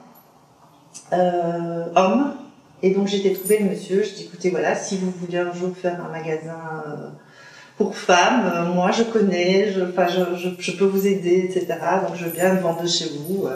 euh, 1.13 1.85
homme. 1.95 2.33
Et 2.81 2.91
donc, 2.91 3.13
été 3.13 3.33
trouver 3.33 3.59
le 3.59 3.69
monsieur. 3.69 4.03
Je 4.03 4.13
dis, 4.15 4.23
écoutez, 4.23 4.49
voilà, 4.49 4.75
si 4.75 4.97
vous 4.97 5.11
voulez 5.11 5.37
un 5.37 5.53
jour 5.53 5.75
faire 5.75 6.03
un 6.03 6.09
magasin 6.09 6.83
euh, 6.87 7.09
pour 7.77 7.95
femmes, 7.95 8.51
euh, 8.53 8.73
moi, 8.73 8.91
je 8.91 9.03
connais, 9.03 9.71
je, 9.71 9.81
je, 9.81 10.49
je, 10.57 10.71
peux 10.71 10.85
vous 10.85 11.05
aider, 11.05 11.49
etc. 11.49 11.67
Donc, 12.07 12.15
je 12.15 12.27
viens 12.27 12.55
de 12.55 12.59
vendre 12.59 12.87
chez 12.87 13.09
vous. 13.09 13.47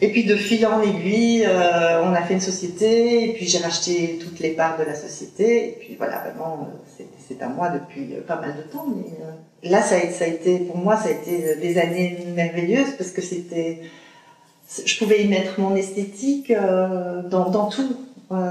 Et 0.00 0.08
puis 0.08 0.24
de 0.24 0.36
fil 0.36 0.66
en 0.66 0.82
aiguille, 0.82 1.44
euh, 1.46 2.02
on 2.02 2.12
a 2.12 2.22
fait 2.22 2.34
une 2.34 2.40
société, 2.40 3.30
et 3.30 3.32
puis 3.32 3.46
j'ai 3.46 3.58
racheté 3.58 4.18
toutes 4.20 4.40
les 4.40 4.50
parts 4.50 4.76
de 4.76 4.82
la 4.82 4.94
société, 4.94 5.68
et 5.68 5.72
puis 5.80 5.94
voilà, 5.96 6.18
vraiment, 6.18 6.68
euh, 7.00 7.04
c'est 7.26 7.40
à 7.40 7.48
moi 7.48 7.70
depuis 7.70 8.14
euh, 8.14 8.20
pas 8.20 8.38
mal 8.40 8.56
de 8.56 8.62
temps. 8.70 8.86
Mais 8.94 9.70
là, 9.70 9.80
ça 9.80 9.94
a, 9.94 10.10
ça 10.10 10.24
a, 10.24 10.28
été, 10.28 10.58
pour 10.58 10.76
moi, 10.76 10.96
ça 10.96 11.08
a 11.08 11.12
été 11.12 11.56
des 11.56 11.78
années 11.78 12.18
merveilleuses, 12.34 12.96
parce 12.98 13.12
que 13.12 13.22
c'était, 13.22 13.82
je 14.84 14.98
pouvais 14.98 15.22
y 15.22 15.28
mettre 15.28 15.60
mon 15.60 15.76
esthétique 15.76 16.52
dans, 16.52 17.48
dans, 17.48 17.68
tout. 17.68 17.96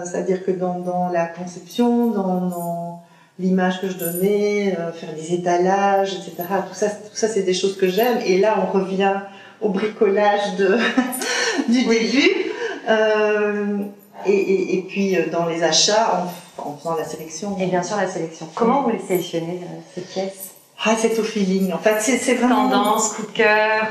C'est-à-dire 0.06 0.46
que 0.46 0.52
dans, 0.52 0.80
dans, 0.80 1.10
la 1.10 1.26
conception, 1.28 2.08
dans, 2.08 2.42
dans 2.48 3.04
l'image 3.40 3.82
que 3.82 3.90
je 3.90 3.98
donnais, 3.98 4.78
faire 4.94 5.14
des 5.14 5.34
étalages, 5.34 6.14
etc. 6.14 6.34
Tout 6.68 6.76
ça, 6.76 6.90
tout 6.90 7.16
ça 7.16 7.28
c'est 7.28 7.44
des 7.44 7.54
choses 7.54 7.78
que 7.78 7.88
j'aime. 7.88 8.20
Et 8.26 8.40
là, 8.40 8.56
on 8.62 8.72
revient 8.72 9.22
au 9.62 9.70
bricolage 9.70 10.56
de, 10.58 10.78
du 11.70 11.84
début. 11.86 12.52
Euh, 12.88 13.78
et, 14.26 14.78
et, 14.78 14.82
puis 14.84 15.18
euh, 15.18 15.30
dans 15.32 15.46
les 15.46 15.64
achats, 15.64 16.26
en, 16.58 16.78
faisant 16.78 16.96
la 16.96 17.06
sélection. 17.06 17.58
Et 17.60 17.68
bien 17.68 17.84
sûr 17.84 17.98
la 17.98 18.08
sélection. 18.08 18.48
Comment 18.54 18.84
vous 18.84 18.92
les 18.92 19.00
sélectionnez, 19.00 19.62
euh, 19.64 19.80
ces 19.96 20.02
pièces? 20.02 20.52
Ah, 20.86 20.96
c'est 20.98 21.18
au 21.18 21.24
feeling. 21.24 21.72
En 21.72 21.78
fait, 21.78 22.00
c'est 22.02 22.36
vraiment... 22.36 22.70
Tendance, 22.70 23.14
coup 23.14 23.24
de 23.24 23.32
cœur? 23.32 23.88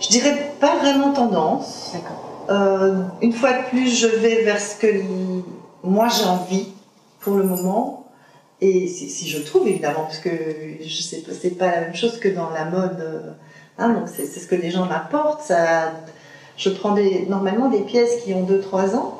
Je 0.00 0.08
dirais 0.08 0.52
pas 0.60 0.76
vraiment 0.76 1.12
tendance. 1.12 1.90
D'accord. 1.92 2.27
Une 2.48 3.32
fois 3.32 3.52
de 3.52 3.68
plus, 3.68 3.98
je 4.00 4.06
vais 4.06 4.42
vers 4.42 4.60
ce 4.60 4.76
que 4.76 4.88
moi 5.82 6.08
j'ai 6.08 6.24
envie 6.24 6.68
pour 7.20 7.36
le 7.36 7.44
moment. 7.44 8.06
Et 8.60 8.88
si, 8.88 9.28
je 9.28 9.38
trouve, 9.38 9.68
évidemment, 9.68 10.02
parce 10.02 10.18
que 10.18 10.30
je 10.80 11.02
sais 11.02 11.18
pas, 11.18 11.32
c'est 11.40 11.56
pas 11.56 11.70
la 11.70 11.80
même 11.82 11.94
chose 11.94 12.18
que 12.18 12.28
dans 12.28 12.50
la 12.50 12.64
mode. 12.64 13.36
Hein, 13.78 13.90
donc 13.90 14.08
c'est 14.08 14.26
ce 14.26 14.46
que 14.46 14.56
les 14.56 14.70
gens 14.70 14.86
m'apportent. 14.86 15.52
Je 16.56 16.70
prends 16.70 16.92
des, 16.92 17.26
normalement 17.28 17.68
des 17.68 17.82
pièces 17.82 18.22
qui 18.24 18.34
ont 18.34 18.44
2-3 18.44 18.96
ans. 18.96 19.14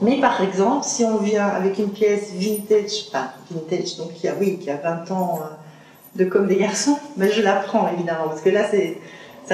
Mais 0.00 0.20
par 0.20 0.40
exemple, 0.40 0.84
si 0.84 1.04
on 1.04 1.16
vient 1.18 1.46
avec 1.46 1.78
une 1.78 1.90
pièce 1.90 2.32
vintage, 2.34 3.06
enfin 3.08 3.30
vintage, 3.50 3.96
donc 3.96 4.12
qui 4.12 4.28
a, 4.28 4.34
oui, 4.38 4.58
qui 4.58 4.70
a 4.70 4.76
20 4.76 5.10
ans 5.10 5.40
euh, 5.42 6.22
de 6.22 6.28
comme 6.28 6.46
des 6.46 6.56
garçons, 6.56 6.98
ben 7.16 7.30
je 7.30 7.40
la 7.40 7.54
prends 7.54 7.88
évidemment, 7.88 8.28
parce 8.28 8.42
que 8.42 8.50
là 8.50 8.64
c'est 8.70 8.98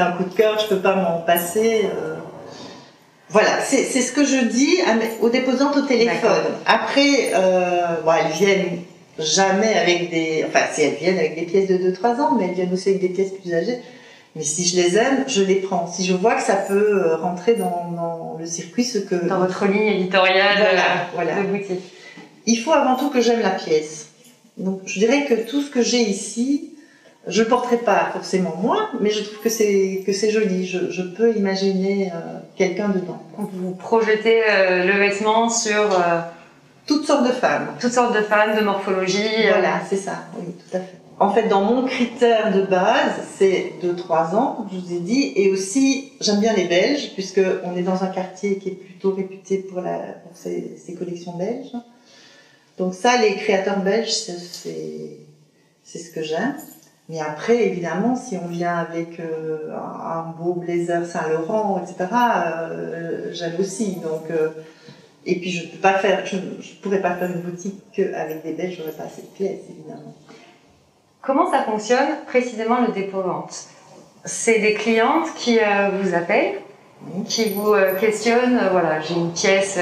un 0.00 0.12
coup 0.12 0.24
de 0.24 0.34
cœur, 0.34 0.58
je 0.58 0.66
peux 0.66 0.80
pas 0.80 0.96
m'en 0.96 1.20
passer. 1.20 1.88
Euh. 1.94 2.16
Voilà, 3.32 3.62
c'est 3.62 3.84
ce 3.84 4.12
que 4.12 4.24
je 4.24 4.44
dis 4.44 4.76
aux 5.22 5.30
déposantes 5.30 5.76
au 5.76 5.82
téléphone. 5.82 6.44
Après, 6.66 7.32
euh, 7.34 7.96
bon, 8.04 8.12
elles 8.12 8.32
viennent 8.32 8.80
jamais 9.18 9.74
avec 9.74 10.10
des. 10.10 10.44
Enfin, 10.46 10.60
si 10.70 10.82
elles 10.82 10.96
viennent 10.96 11.18
avec 11.18 11.34
des 11.36 11.46
pièces 11.46 11.68
de 11.68 11.78
2-3 11.78 12.20
ans, 12.20 12.36
mais 12.38 12.48
elles 12.48 12.54
viennent 12.54 12.72
aussi 12.72 12.90
avec 12.90 13.00
des 13.00 13.08
pièces 13.08 13.32
plus 13.32 13.54
âgées. 13.54 13.78
Mais 14.36 14.42
si 14.42 14.66
je 14.66 14.76
les 14.76 14.96
aime, 14.98 15.24
je 15.28 15.42
les 15.42 15.56
prends. 15.56 15.86
Si 15.86 16.04
je 16.04 16.12
vois 16.12 16.34
que 16.34 16.42
ça 16.42 16.56
peut 16.56 16.74
euh, 16.74 17.16
rentrer 17.16 17.54
dans, 17.54 17.90
dans 17.96 18.36
le 18.38 18.44
circuit, 18.44 18.84
ce 18.84 18.98
que. 18.98 19.14
Dans 19.14 19.38
votre 19.38 19.66
ligne 19.66 19.88
éditoriale 19.88 20.58
voilà, 20.58 21.32
voilà. 21.32 21.42
de 21.42 21.48
boutique. 21.48 21.82
Il 22.44 22.56
faut 22.56 22.72
avant 22.72 22.96
tout 22.96 23.08
que 23.08 23.22
j'aime 23.22 23.40
la 23.40 23.50
pièce. 23.50 24.08
Donc, 24.58 24.80
je 24.84 24.98
dirais 24.98 25.24
que 25.24 25.34
tout 25.48 25.62
ce 25.62 25.70
que 25.70 25.80
j'ai 25.80 26.02
ici, 26.02 26.71
je 27.26 27.42
porterai 27.42 27.78
pas 27.78 28.10
forcément 28.12 28.56
moi, 28.56 28.90
mais 29.00 29.10
je 29.10 29.22
trouve 29.22 29.38
que 29.40 29.48
c'est 29.48 30.02
que 30.04 30.12
c'est 30.12 30.30
joli. 30.30 30.66
Je, 30.66 30.90
je, 30.90 31.02
peux 31.02 31.36
imaginer 31.36 32.10
euh, 32.12 32.38
quelqu'un 32.56 32.88
dedans. 32.88 33.22
Vous 33.36 33.72
projetez 33.72 34.42
euh, 34.48 34.84
le 34.84 34.98
vêtement 34.98 35.48
sur 35.48 35.88
toutes 36.86 37.06
sortes 37.06 37.26
de 37.26 37.32
femmes. 37.32 37.68
Toutes 37.80 37.92
sortes 37.92 38.14
de 38.14 38.22
femmes, 38.22 38.56
de 38.56 38.64
morphologie. 38.64 39.48
Voilà, 39.48 39.80
c'est 39.88 39.96
ça, 39.96 40.24
oui, 40.38 40.46
tout 40.52 40.76
à 40.76 40.80
fait. 40.80 41.02
En 41.22 41.30
fait, 41.30 41.46
dans 41.46 41.62
mon 41.62 41.86
critère 41.86 42.52
de 42.52 42.62
base, 42.62 43.12
c'est 43.38 43.74
2-3 43.80 44.34
ans, 44.34 44.66
je 44.72 44.78
vous 44.78 44.92
ai 44.92 44.98
dit, 44.98 45.32
et 45.36 45.52
aussi, 45.52 46.12
j'aime 46.20 46.40
bien 46.40 46.52
les 46.52 46.64
Belges, 46.64 47.12
puisque 47.14 47.40
on 47.62 47.76
est 47.76 47.82
dans 47.82 48.02
un 48.02 48.08
quartier 48.08 48.58
qui 48.58 48.70
est 48.70 48.72
plutôt 48.72 49.12
réputé 49.14 49.58
pour, 49.58 49.80
la, 49.82 49.98
pour 49.98 50.36
ses, 50.36 50.76
ses, 50.84 50.94
collections 50.94 51.36
belges. 51.36 51.76
Donc 52.76 52.94
ça, 52.94 53.18
les 53.18 53.36
créateurs 53.36 53.80
belges, 53.80 54.10
c'est 54.10 55.18
ce 55.84 56.10
que 56.10 56.22
j'aime. 56.22 56.56
Mais 57.12 57.20
après, 57.20 57.66
évidemment, 57.66 58.16
si 58.16 58.38
on 58.42 58.46
vient 58.46 58.74
avec 58.74 59.20
euh, 59.20 59.68
un 59.76 60.30
beau 60.30 60.54
blazer 60.54 61.04
Saint-Laurent, 61.04 61.78
etc., 61.82 62.08
euh, 62.10 63.28
j'aime 63.32 63.52
aussi. 63.60 63.96
Donc, 63.96 64.30
euh, 64.30 64.48
et 65.26 65.38
puis 65.38 65.50
je 65.50 65.66
ne 65.66 65.72
peux 65.72 65.78
pas 65.78 65.98
faire, 65.98 66.24
je, 66.24 66.38
pourrais 66.80 67.02
pas 67.02 67.14
faire 67.16 67.28
une 67.28 67.42
boutique 67.42 67.82
qu'avec 67.94 68.42
des 68.42 68.54
Belges, 68.54 68.78
j'aurais 68.78 68.92
pas 68.92 69.04
assez 69.04 69.20
de 69.20 69.26
pièces, 69.26 69.60
évidemment. 69.68 70.14
Comment 71.20 71.50
ça 71.50 71.64
fonctionne 71.64 72.08
précisément 72.26 72.80
le 72.80 72.94
dépôt-vente 72.94 73.66
C'est 74.24 74.60
des 74.60 74.72
clientes 74.72 75.34
qui 75.36 75.58
euh, 75.58 75.90
vous 76.00 76.14
appellent, 76.14 76.60
qui 77.26 77.50
vous 77.50 77.74
questionnent, 78.00 78.58
voilà, 78.70 79.00
j'ai 79.00 79.14
une 79.16 79.32
pièce 79.32 79.78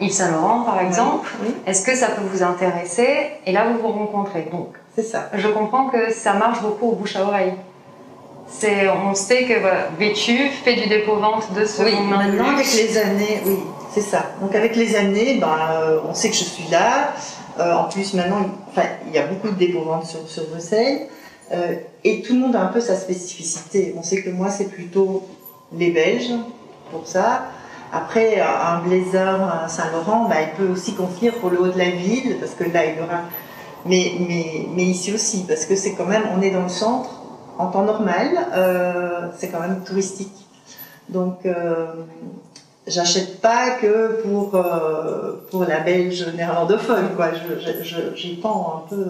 Yves 0.00 0.12
Saint 0.12 0.30
Laurent 0.30 0.60
par 0.60 0.80
exemple, 0.80 1.28
est-ce 1.66 1.84
que 1.84 1.96
ça 1.96 2.08
peut 2.08 2.22
vous 2.22 2.44
intéresser? 2.44 3.30
Et 3.46 3.52
là 3.52 3.66
vous 3.68 3.78
vous 3.78 3.88
rencontrez. 3.88 4.48
Donc, 4.52 4.76
c'est 4.94 5.02
ça. 5.02 5.30
Je 5.34 5.48
comprends 5.48 5.88
que 5.88 6.12
ça 6.12 6.34
marche 6.34 6.60
beaucoup 6.62 6.90
au 6.90 6.92
bouche 6.92 7.16
à 7.16 7.24
oreille. 7.24 7.54
C'est, 8.48 8.88
on 8.90 9.14
sait 9.14 9.44
que 9.44 9.58
voilà, 9.60 9.88
Vêtu 9.98 10.48
fait 10.48 10.74
du 10.74 10.86
dépôt-vente 10.88 11.52
de 11.54 11.64
ce 11.64 11.82
Oui, 11.82 11.94
maintenant 12.02 12.54
avec 12.54 12.66
les 12.74 12.98
années, 12.98 13.40
oui, 13.46 13.60
c'est 13.94 14.02
ça. 14.02 14.26
Donc 14.42 14.54
avec 14.54 14.76
les 14.76 14.94
années, 14.94 15.38
ben, 15.40 15.56
on 16.06 16.12
sait 16.12 16.28
que 16.28 16.36
je 16.36 16.44
suis 16.44 16.68
là. 16.70 17.14
Euh, 17.58 17.74
en 17.74 17.84
plus, 17.84 18.14
maintenant, 18.14 18.46
enfin, 18.68 18.88
il 19.06 19.14
y 19.14 19.18
a 19.18 19.26
beaucoup 19.26 19.48
de 19.48 19.54
dépôt-ventes 19.54 20.06
sur, 20.06 20.28
sur 20.28 20.46
Bruxelles. 20.48 21.06
Euh, 21.52 21.76
et 22.04 22.22
tout 22.22 22.34
le 22.34 22.40
monde 22.40 22.56
a 22.56 22.62
un 22.62 22.66
peu 22.66 22.80
sa 22.80 22.96
spécificité. 22.96 23.94
On 23.98 24.02
sait 24.02 24.22
que 24.22 24.30
moi, 24.30 24.50
c'est 24.50 24.68
plutôt 24.70 25.26
les 25.72 25.90
Belges 25.90 26.32
pour 26.90 27.06
ça. 27.06 27.46
Après, 27.92 28.40
un 28.40 28.78
blazer, 28.78 29.64
un 29.64 29.68
Saint-Laurent, 29.68 30.26
ben, 30.28 30.36
il 30.40 30.56
peut 30.56 30.72
aussi 30.72 30.94
confier 30.94 31.30
pour 31.30 31.50
le 31.50 31.60
haut 31.60 31.68
de 31.68 31.78
la 31.78 31.90
ville, 31.90 32.38
parce 32.40 32.52
que 32.52 32.64
là, 32.64 32.86
il 32.86 32.96
y 32.96 33.00
aura. 33.00 33.22
Mais, 33.84 34.12
mais, 34.20 34.66
mais 34.74 34.84
ici 34.84 35.12
aussi, 35.12 35.44
parce 35.46 35.64
que 35.64 35.74
c'est 35.74 35.94
quand 35.94 36.06
même, 36.06 36.22
on 36.36 36.40
est 36.40 36.50
dans 36.50 36.62
le 36.62 36.68
centre, 36.68 37.22
en 37.58 37.66
temps 37.68 37.82
normal, 37.82 38.28
euh, 38.54 39.28
c'est 39.36 39.48
quand 39.48 39.60
même 39.60 39.82
touristique. 39.84 40.32
Donc, 41.08 41.44
euh, 41.44 41.86
j'achète 42.86 43.40
pas 43.40 43.70
que 43.70 44.22
pour, 44.22 44.54
euh, 44.54 45.44
pour 45.50 45.64
la 45.64 45.80
belge 45.80 46.26
néerlandophone, 46.34 47.10
quoi. 47.16 47.30
J'y 48.14 48.40
tends 48.40 48.84
un 48.84 48.88
peu 48.88 49.06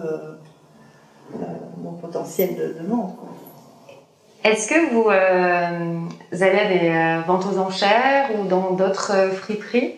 mon 1.77 1.93
potentiel 1.93 2.55
de, 2.55 2.81
de 2.81 2.87
vente, 2.87 3.17
Est-ce 4.43 4.67
que 4.67 4.93
vous, 4.93 5.09
allez 5.09 6.59
à 6.59 6.67
des 6.67 7.25
ventes 7.27 7.45
aux 7.45 7.57
enchères 7.59 8.29
ou 8.37 8.47
dans 8.47 8.71
d'autres 8.71 9.29
friperies, 9.33 9.95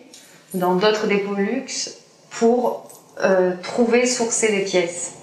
dans 0.54 0.76
d'autres 0.76 1.06
dépôts 1.06 1.34
luxe, 1.34 1.98
pour 2.30 2.86
trouver, 3.62 4.06
sourcer 4.06 4.50
des 4.52 4.64
pièces 4.64 5.14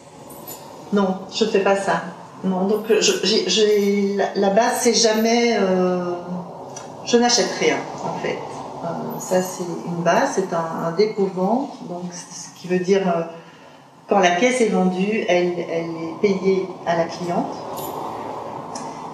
Non, 0.91 1.19
je 1.33 1.45
fais 1.45 1.59
pas 1.59 1.75
ça. 1.75 2.01
Non, 2.43 2.67
donc 2.67 2.85
je, 2.89 4.17
la, 4.35 4.49
base, 4.49 4.79
c'est 4.81 4.93
jamais. 4.93 5.57
Euh, 5.57 6.15
je 7.05 7.17
n'achète 7.17 7.51
rien, 7.59 7.77
en 8.03 8.19
fait. 8.19 8.37
Euh, 8.83 8.87
ça, 9.19 9.41
c'est 9.41 9.63
une 9.63 10.03
base, 10.03 10.31
c'est 10.35 10.53
un, 10.53 10.91
dépôt-vente, 10.91 11.71
donc 11.87 12.03
ce 12.11 12.59
qui 12.59 12.67
veut 12.67 12.79
dire 12.79 13.07
euh, 13.07 13.21
quand 14.09 14.19
la 14.19 14.31
pièce 14.31 14.59
est 14.59 14.67
vendue, 14.67 15.23
elle, 15.29 15.53
elle, 15.57 15.85
est 15.85 16.21
payée 16.21 16.67
à 16.85 16.97
la 16.97 17.05
cliente. 17.05 17.55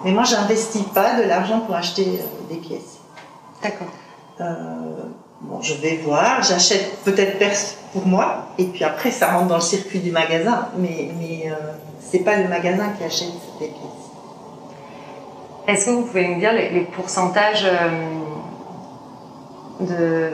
Mais 0.04 0.10
moi, 0.10 0.24
j'investis 0.24 0.82
pas 0.92 1.20
de 1.20 1.22
l'argent 1.22 1.60
pour 1.60 1.76
acheter 1.76 2.20
des 2.48 2.56
pièces. 2.56 2.98
D'accord. 3.62 3.86
Bon, 5.40 5.60
je 5.62 5.74
vais 5.74 5.96
voir, 6.04 6.42
j'achète 6.42 7.02
peut-être 7.04 7.38
pour 7.92 8.06
moi, 8.06 8.46
et 8.58 8.64
puis 8.64 8.84
après, 8.84 9.10
ça 9.10 9.32
rentre 9.32 9.48
dans 9.48 9.56
le 9.56 9.60
circuit 9.60 10.00
du 10.00 10.10
magasin. 10.10 10.68
Mais, 10.78 11.10
mais 11.18 11.50
c'est 12.10 12.20
pas 12.20 12.36
le 12.36 12.48
magasin 12.48 12.88
qui 12.98 13.04
achète 13.04 13.28
ces 13.58 13.66
pièces. 13.66 14.00
Est-ce 15.68 15.86
que 15.86 15.90
vous 15.90 16.02
pouvez 16.02 16.26
me 16.26 16.40
dire 16.40 16.52
les, 16.52 16.80
pourcentages 16.80 17.64
euh, 17.64 17.88
de, 19.80 20.30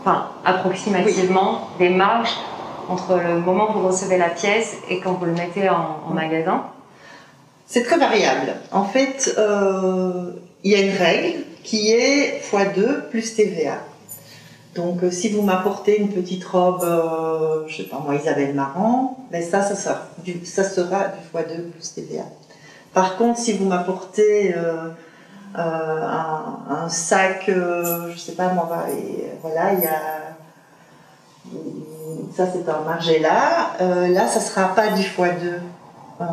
enfin, 0.00 0.30
approximativement 0.44 1.68
des 1.78 1.90
marges 1.90 2.34
entre 2.88 3.16
le 3.16 3.38
moment 3.38 3.70
où 3.70 3.80
vous 3.80 3.86
recevez 3.88 4.18
la 4.18 4.30
pièce 4.30 4.78
et 4.88 4.98
quand 4.98 5.12
vous 5.12 5.26
le 5.26 5.32
mettez 5.32 5.68
en, 5.68 6.12
magasin? 6.12 6.64
C'est 7.66 7.84
très 7.84 7.98
variable. 7.98 8.54
En 8.72 8.84
fait, 8.84 9.34
euh, 9.38 10.32
il 10.64 10.72
y 10.72 10.74
a 10.74 10.80
une 10.80 10.96
règle 10.96 11.44
qui 11.62 11.92
est 11.92 12.42
x2 12.50 13.10
plus 13.10 13.36
TVA. 13.36 13.78
Donc, 14.74 15.02
euh, 15.02 15.10
si 15.10 15.30
vous 15.30 15.42
m'apportez 15.42 15.98
une 15.98 16.10
petite 16.10 16.44
robe, 16.44 16.82
euh, 16.82 17.66
je 17.66 17.78
sais 17.78 17.88
pas 17.88 17.98
moi, 17.98 18.14
Isabelle 18.14 18.54
Marant, 18.54 19.18
ben 19.30 19.42
ça, 19.42 19.62
ça 19.62 19.74
sera, 19.74 20.02
du, 20.24 20.44
ça 20.44 20.64
sera 20.64 21.08
du 21.08 21.38
x2 21.38 21.70
plus 21.70 21.94
TVA. 21.94 22.24
Par 22.92 23.16
contre, 23.16 23.38
si 23.38 23.52
vous 23.54 23.64
m'apportez 23.64 24.54
euh, 24.56 24.90
un, 25.56 26.88
sac, 26.88 27.44
je 27.48 28.16
sais 28.16 28.32
pas 28.32 28.52
moi, 28.52 28.68
et, 28.90 29.24
voilà, 29.42 29.72
il 29.74 29.80
y 29.80 29.86
a 29.86 30.28
ça 32.36 32.46
c'est 32.52 32.68
un 32.68 32.80
Margiela. 32.82 33.72
Euh, 33.80 34.08
là, 34.08 34.26
ça 34.26 34.40
sera 34.40 34.74
pas 34.74 34.88
du 34.88 35.02
x2. 35.02 35.30
Euh, 36.20 36.24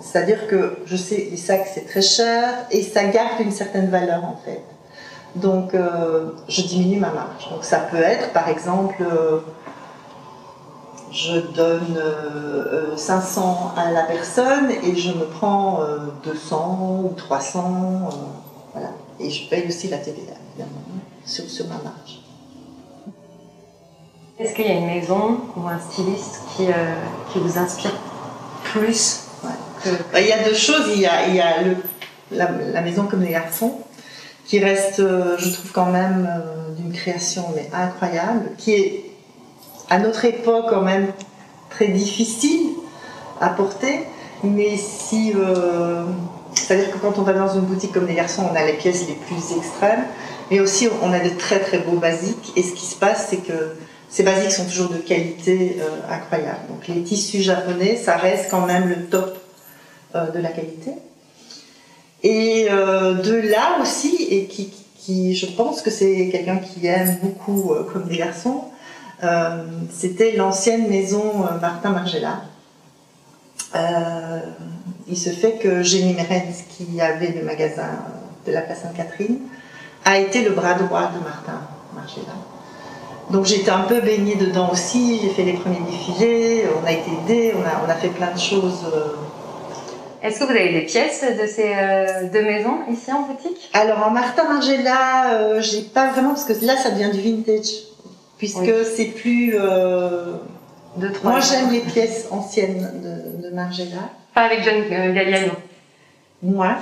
C'est-à-dire 0.00 0.46
que 0.46 0.78
je 0.84 0.96
sais, 0.96 1.28
les 1.30 1.36
sacs 1.36 1.68
c'est 1.72 1.86
très 1.86 2.02
cher 2.02 2.48
et 2.70 2.82
ça 2.82 3.04
garde 3.04 3.40
une 3.40 3.52
certaine 3.52 3.88
valeur 3.88 4.24
en 4.24 4.36
fait. 4.44 4.62
Donc, 5.36 5.74
euh, 5.74 6.30
je 6.48 6.62
diminue 6.62 6.98
ma 7.00 7.10
marge. 7.10 7.48
Donc, 7.50 7.62
ça 7.64 7.78
peut 7.78 7.96
être 8.02 8.32
par 8.32 8.48
exemple, 8.48 8.96
euh, 9.00 9.38
je 11.12 11.38
donne 11.40 11.96
euh, 11.96 12.92
euh, 12.92 12.96
500 12.96 13.72
à 13.76 13.90
la 13.90 14.02
personne 14.04 14.70
et 14.70 14.96
je 14.96 15.10
me 15.12 15.24
prends 15.24 15.80
euh, 15.82 15.98
200 16.24 17.00
ou 17.04 17.14
300. 17.16 17.60
euh, 17.60 18.14
voilà. 18.72 18.88
Et 19.20 19.30
je 19.30 19.48
paye 19.48 19.66
aussi 19.68 19.88
la 19.88 19.98
TVA 19.98 20.32
évidemment 20.50 20.80
sur, 21.24 21.48
sur 21.48 21.66
ma 21.66 21.74
marge. 21.76 22.20
Est-ce 24.38 24.54
qu'il 24.54 24.66
y 24.66 24.70
a 24.70 24.74
une 24.74 24.86
maison 24.86 25.38
ou 25.56 25.66
un 25.66 25.78
styliste 25.78 26.40
qui, 26.56 26.66
qui 27.32 27.38
vous 27.38 27.58
inspire 27.58 27.92
plus 28.64 29.22
Ouais. 29.44 29.50
que... 29.82 29.88
Bah, 30.12 30.20
Il 30.20 30.26
y 30.26 30.32
a 30.32 30.44
deux 30.44 30.54
choses. 30.54 30.88
Il 30.94 31.00
y 31.00 31.06
a, 31.06 31.26
il 31.28 31.34
y 31.36 31.40
a 31.40 31.62
le- 31.62 31.76
la, 32.32 32.50
la 32.50 32.80
maison 32.82 33.06
comme 33.06 33.22
les 33.22 33.30
garçons, 33.30 33.72
qui 34.46 34.60
reste, 34.60 35.00
euh, 35.00 35.36
je 35.38 35.50
trouve 35.50 35.72
quand 35.72 35.90
même, 35.90 36.28
euh, 36.30 36.74
d'une 36.74 36.92
création 36.92 37.44
mais 37.54 37.68
incroyable, 37.72 38.50
qui 38.56 38.72
est 38.72 39.04
à 39.90 39.98
notre 39.98 40.24
époque 40.24 40.66
quand 40.70 40.82
même 40.82 41.08
très 41.70 41.88
difficile 41.88 42.68
à 43.40 43.48
porter. 43.48 44.04
Mais 44.44 44.76
si, 44.76 45.32
euh, 45.34 46.04
c'est-à-dire 46.54 46.92
que 46.92 46.98
quand 46.98 47.18
on 47.18 47.22
va 47.22 47.32
dans 47.32 47.54
une 47.54 47.62
boutique 47.62 47.92
comme 47.92 48.06
les 48.06 48.14
garçons, 48.14 48.44
on 48.50 48.54
a 48.54 48.64
les 48.64 48.74
pièces 48.74 49.06
les 49.08 49.14
plus 49.14 49.56
extrêmes, 49.56 50.04
mais 50.50 50.60
aussi 50.60 50.88
on 51.02 51.12
a 51.12 51.18
de 51.18 51.30
très 51.30 51.58
très 51.58 51.78
beaux 51.78 51.98
basiques. 51.98 52.52
Et 52.54 52.62
ce 52.62 52.72
qui 52.72 52.86
se 52.86 52.96
passe, 52.96 53.26
c'est 53.30 53.38
que 53.38 53.76
ces 54.08 54.22
basiques 54.22 54.52
sont 54.52 54.64
toujours 54.64 54.90
de 54.90 54.98
qualité 54.98 55.78
incroyable. 56.08 56.60
Donc 56.68 56.86
les 56.86 57.02
tissus 57.02 57.42
japonais, 57.42 57.96
ça 57.96 58.16
reste 58.16 58.50
quand 58.50 58.64
même 58.64 58.88
le 58.88 59.06
top 59.06 59.36
de 60.14 60.38
la 60.38 60.50
qualité. 60.50 60.92
Et 62.28 62.66
euh, 62.68 63.14
de 63.14 63.34
là 63.34 63.78
aussi, 63.80 64.26
et 64.28 64.46
qui, 64.46 65.36
je 65.36 65.46
pense 65.46 65.80
que 65.80 65.90
c'est 65.90 66.28
quelqu'un 66.32 66.56
qui 66.56 66.84
aime 66.88 67.18
beaucoup 67.22 67.72
euh, 67.72 67.84
comme 67.84 68.08
des 68.08 68.16
garçons, 68.16 68.64
euh, 69.22 69.62
c'était 69.92 70.32
l'ancienne 70.34 70.88
maison 70.88 71.44
Martin 71.60 71.90
Margiela. 71.90 72.40
Il 75.06 75.16
se 75.16 75.30
fait 75.30 75.52
que 75.62 75.84
Jenny 75.84 76.14
Merenz, 76.14 76.64
qui 76.68 77.00
avait 77.00 77.30
le 77.30 77.44
magasin 77.44 77.90
de 78.44 78.50
la 78.50 78.62
place 78.62 78.80
Sainte-Catherine, 78.82 79.38
a 80.04 80.18
été 80.18 80.42
le 80.42 80.50
bras 80.50 80.74
droit 80.74 81.12
de 81.14 81.22
Martin 81.22 81.60
Margiela. 81.94 82.34
Donc 83.30 83.44
j'étais 83.44 83.70
un 83.70 83.82
peu 83.82 84.00
baignée 84.00 84.34
dedans 84.34 84.70
aussi, 84.72 85.20
j'ai 85.22 85.30
fait 85.30 85.44
les 85.44 85.52
premiers 85.52 85.82
défilés, 85.88 86.64
on 86.82 86.84
a 86.84 86.90
été 86.90 87.10
aidés, 87.22 87.54
on 87.56 87.88
a 87.88 87.94
fait 87.94 88.08
plein 88.08 88.32
de 88.32 88.38
choses. 88.38 88.84
Est-ce 90.26 90.40
que 90.40 90.44
vous 90.44 90.50
avez 90.50 90.72
des 90.72 90.82
pièces 90.86 91.22
de 91.40 91.46
ces 91.46 91.72
euh, 91.74 92.28
deux 92.32 92.42
maisons 92.42 92.78
ici 92.90 93.12
en 93.12 93.22
boutique? 93.22 93.70
Alors 93.72 94.04
en 94.06 94.10
Martin 94.10 94.44
Margiela, 94.52 95.32
euh, 95.34 95.60
j'ai 95.62 95.82
pas 95.82 96.10
vraiment 96.10 96.30
parce 96.30 96.44
que 96.44 96.52
là 96.64 96.76
ça 96.76 96.90
devient 96.90 97.10
du 97.12 97.20
vintage, 97.20 97.68
puisque 98.38 98.58
Oui. 98.58 98.72
c'est 98.96 99.04
plus. 99.06 99.54
euh, 99.56 100.34
Deux, 100.96 101.12
trois 101.12 101.30
Moi 101.32 101.40
j'aime 101.40 101.70
les 101.70 101.80
pièces 101.80 102.26
anciennes 102.30 102.90
de, 103.40 103.48
de 103.48 103.54
Margiela. 103.54 104.10
Pas 104.34 104.42
avec 104.42 104.64
John 104.64 104.74
euh, 104.90 105.12
Galliano. 105.12 105.52
Moi, 106.42 106.76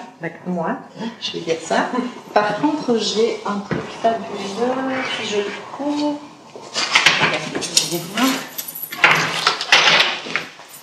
moi, 0.46 0.78
je 1.20 1.32
vais 1.32 1.40
dire 1.40 1.56
ça. 1.62 1.86
Par 2.34 2.60
contre, 2.60 2.98
j'ai 2.98 3.40
un 3.46 3.60
truc 3.60 3.80
fabuleux. 4.02 4.94
Si 5.20 5.28
je 5.32 5.36
le 5.38 5.44
trouve. 5.72 6.16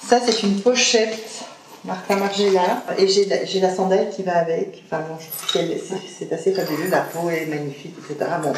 Ça, 0.08 0.20
c'est 0.26 0.44
une 0.44 0.62
pochette 0.62 1.44
Martin 1.86 2.16
Margiela. 2.18 2.84
Et 2.98 3.08
j'ai 3.08 3.26
la, 3.26 3.68
la 3.68 3.74
sandale 3.76 4.10
qui 4.10 4.24
va 4.24 4.38
avec. 4.38 4.84
Enfin, 4.86 5.04
bon, 5.08 5.16
c'est 5.48 6.32
assez 6.32 6.54
fabuleux. 6.54 6.90
La 6.90 7.02
peau 7.02 7.30
est 7.30 7.46
magnifique, 7.48 7.96
etc. 8.00 8.30
Bon, 8.42 8.54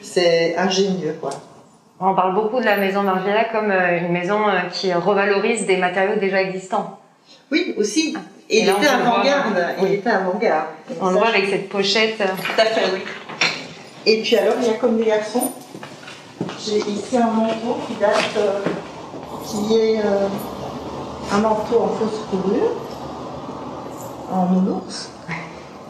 c'est 0.00 0.56
ingénieux, 0.56 1.16
quoi. 1.20 1.30
On 2.00 2.14
parle 2.14 2.34
beaucoup 2.34 2.60
de 2.60 2.64
la 2.64 2.76
maison 2.76 3.02
Margiela 3.02 3.44
comme 3.44 3.70
euh, 3.70 3.98
une 3.98 4.12
maison 4.12 4.48
euh, 4.48 4.62
qui 4.72 4.92
revalorise 4.92 5.64
des 5.66 5.76
matériaux 5.76 6.18
déjà 6.18 6.42
existants. 6.42 6.98
Oui, 7.50 7.74
aussi. 7.78 8.16
Et, 8.50 8.58
Et 8.58 8.60
il 8.60 8.66
là, 8.66 8.74
était 8.76 8.86
avant-garde. 8.88 9.66
Oui. 9.80 9.88
Il 9.88 9.94
était 9.94 10.10
avant-garde. 10.10 10.66
On 11.00 11.10
le 11.10 11.16
voit 11.16 11.28
avec 11.28 11.46
cette 11.46 11.68
pochette. 11.68 12.18
Tout 12.18 12.60
à 12.60 12.64
fait, 12.64 12.82
oui. 12.92 13.00
Et 14.06 14.22
puis 14.22 14.36
alors, 14.36 14.54
il 14.60 14.66
y 14.66 14.70
a 14.70 14.74
comme 14.74 14.98
des 14.98 15.06
garçons. 15.06 15.50
J'ai 16.66 16.78
ici 16.78 17.16
un 17.16 17.26
manteau 17.26 17.78
qui 17.86 17.94
date, 17.94 18.14
euh, 18.36 18.60
qui 19.46 19.76
est 19.78 19.98
euh, 19.98 20.28
un 21.32 21.38
manteau 21.38 21.80
en 21.82 21.88
fausse 21.88 22.20
fourrure, 22.30 22.72
en 24.32 24.46
nounours. 24.46 25.10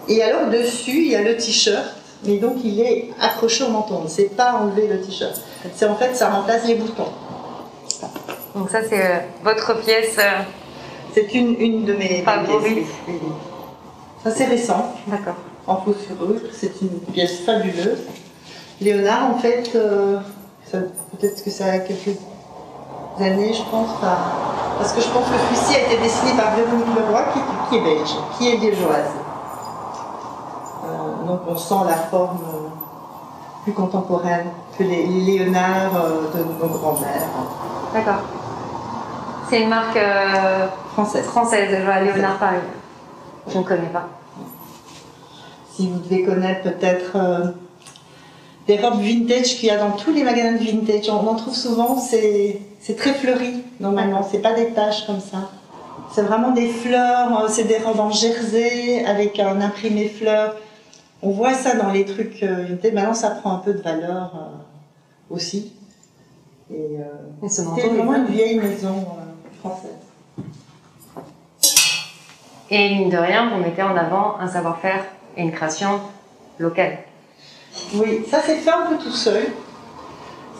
Et 0.09 0.23
alors, 0.23 0.51
dessus, 0.51 1.05
il 1.07 1.09
y 1.13 1.17
a 1.17 1.23
le 1.23 1.37
t-shirt. 1.37 1.85
Mais 2.27 2.39
donc, 2.39 2.57
il 2.65 2.81
est 2.81 3.11
accroché 3.21 3.65
au 3.65 3.69
manteau. 3.69 3.97
On 4.01 4.05
ne 4.05 4.09
sait 4.09 4.25
pas 4.35 4.55
enlever 4.55 4.87
le 4.89 5.01
t-shirt. 5.01 5.41
C'est 5.75 5.87
en 5.87 5.95
fait, 5.95 6.15
ça 6.15 6.31
remplace 6.31 6.67
les 6.67 6.75
boutons. 6.75 7.09
Donc 8.55 8.71
ça 8.71 8.79
c'est 8.89 9.05
euh, 9.05 9.19
votre 9.43 9.75
pièce. 9.81 10.17
euh, 10.19 10.43
C'est 11.13 11.35
une, 11.35 11.55
une 11.61 11.85
de 11.85 11.93
mes 11.95 12.09
mes 12.09 12.23
Favorite. 12.23 12.75
pièces. 12.75 12.87
oui, 13.09 13.15
oui. 13.23 13.29
Ça, 14.23 14.31
c'est 14.31 14.45
récent. 14.47 14.95
D'accord. 15.07 15.35
en 15.67 15.77
fausse 15.79 15.97
fourrure. 16.19 16.41
C'est 16.53 16.81
une 16.81 17.01
pièce 17.13 17.41
fabuleuse. 17.41 17.99
Léonard, 18.81 19.31
en 19.35 19.39
fait, 19.39 19.71
euh, 19.75 20.19
peut-être 20.73 21.45
que 21.45 21.51
ça 21.51 21.67
a 21.67 21.79
quelques 21.79 22.17
années, 23.23 23.53
je 23.53 23.63
pense, 23.71 23.89
parce 24.79 24.93
que 24.93 25.01
je 25.01 25.09
pense 25.09 25.25
que 25.27 25.37
celui-ci 25.39 25.77
a 25.77 25.81
été 25.87 26.03
dessiné 26.03 26.33
par 26.41 26.55
Véronique 26.55 26.87
Leroy, 26.97 27.23
qui, 27.33 27.39
est- 27.39 27.69
qui 27.69 27.77
est 27.77 27.81
belge, 27.97 28.15
qui 28.39 28.49
est 28.49 28.57
liégeoise. 28.57 29.11
Euh, 30.85 31.27
donc 31.27 31.41
on 31.49 31.57
sent 31.57 31.75
la 31.89 31.95
forme 31.97 32.39
euh, 32.55 32.69
plus 33.63 33.73
contemporaine 33.73 34.47
que 34.77 34.83
les, 34.83 35.07
les 35.07 35.39
Léonards 35.39 35.97
euh, 35.97 36.37
de 36.37 36.45
nos 36.45 36.69
grands-mères 36.69 37.23
D'accord. 37.95 38.23
C'est 39.49 39.63
une 39.63 39.69
marque 39.69 39.97
euh, 39.97 40.67
française, 40.93 41.69
je 41.71 41.85
vois 41.85 42.01
Léonard 42.01 42.37
Paris. 42.39 42.57
Je 43.49 43.59
ne 43.59 43.63
connais 43.63 43.89
pas. 43.93 44.05
Si 45.73 45.91
vous 45.91 45.99
devez 45.99 46.25
connaître 46.25 46.63
peut-être 46.63 47.13
euh, 47.17 47.45
des 48.67 48.79
robes 48.79 49.01
vintage 49.01 49.57
qu'il 49.57 49.69
y 49.69 49.71
a 49.71 49.79
dans 49.79 49.93
tous 49.93 50.13
les 50.13 50.25
magasins 50.25 50.53
de 50.53 50.65
vintage, 50.65 51.09
on 51.11 51.27
en 51.29 51.35
trouve 51.35 51.55
souvent, 51.55 51.99
c'est 51.99 52.61
c'est 52.81 52.97
très 52.97 53.15
fleuri 53.15 53.63
normalement, 53.81 54.23
c'est 54.23 54.41
pas 54.41 54.53
des 54.55 54.71
taches 54.71 55.07
comme 55.07 55.21
ça. 55.21 55.51
C'est 56.15 56.23
vraiment 56.23 56.53
des 56.53 56.69
fleurs, 56.69 57.45
euh, 57.45 57.49
c'est 57.49 57.65
des 57.65 57.79
robes 57.79 58.01
en 58.01 58.11
jersey 58.11 59.05
avec 59.05 59.39
un 59.41 59.61
imprimé 59.61 60.09
fleurs. 60.09 60.55
On 61.23 61.31
voit 61.31 61.55
ça 61.55 61.75
dans 61.75 61.91
les 61.91 62.05
trucs 62.05 62.43
euh, 62.43 62.67
vintage. 62.69 62.93
Maintenant, 62.93 63.15
ça 63.15 63.31
prend 63.31 63.53
un 63.53 63.59
peu 63.59 63.73
de 63.73 63.83
valeur 63.83 64.33
euh, 64.37 65.35
aussi. 65.35 65.73
Et 66.71 66.99
euh, 66.99 67.47
Et 67.47 67.49
ce 67.49 67.63
manteau 67.63 67.77
c'était 67.77 67.89
est 67.89 67.97
vraiment 67.97 68.15
une 68.15 68.27
vieille 68.27 68.59
maison 68.59 68.95
euh, 68.97 69.59
française. 69.61 69.91
Et 72.71 72.95
mine 72.95 73.11
de 73.11 73.17
rien, 73.17 73.51
vous 73.51 73.63
mettez 73.63 73.83
en 73.83 73.97
avant 73.97 74.37
un 74.39 74.49
savoir-faire 74.49 75.05
et 75.37 75.43
une 75.43 75.53
création 75.53 76.01
locale. 76.59 76.99
Oui, 77.95 78.25
ça 78.31 78.41
s'est 78.41 78.57
fait 78.57 78.71
un 78.71 78.87
peu 78.87 78.97
tout 78.97 79.11
seul. 79.11 79.47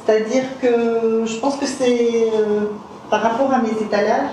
C'est-à-dire 0.05 0.45
que 0.61 1.25
je 1.25 1.37
pense 1.37 1.57
que 1.57 1.67
c'est 1.67 2.29
euh, 2.35 2.67
par 3.11 3.23
rapport 3.23 3.53
à 3.53 3.59
mes 3.59 3.71
étalages, 3.71 4.31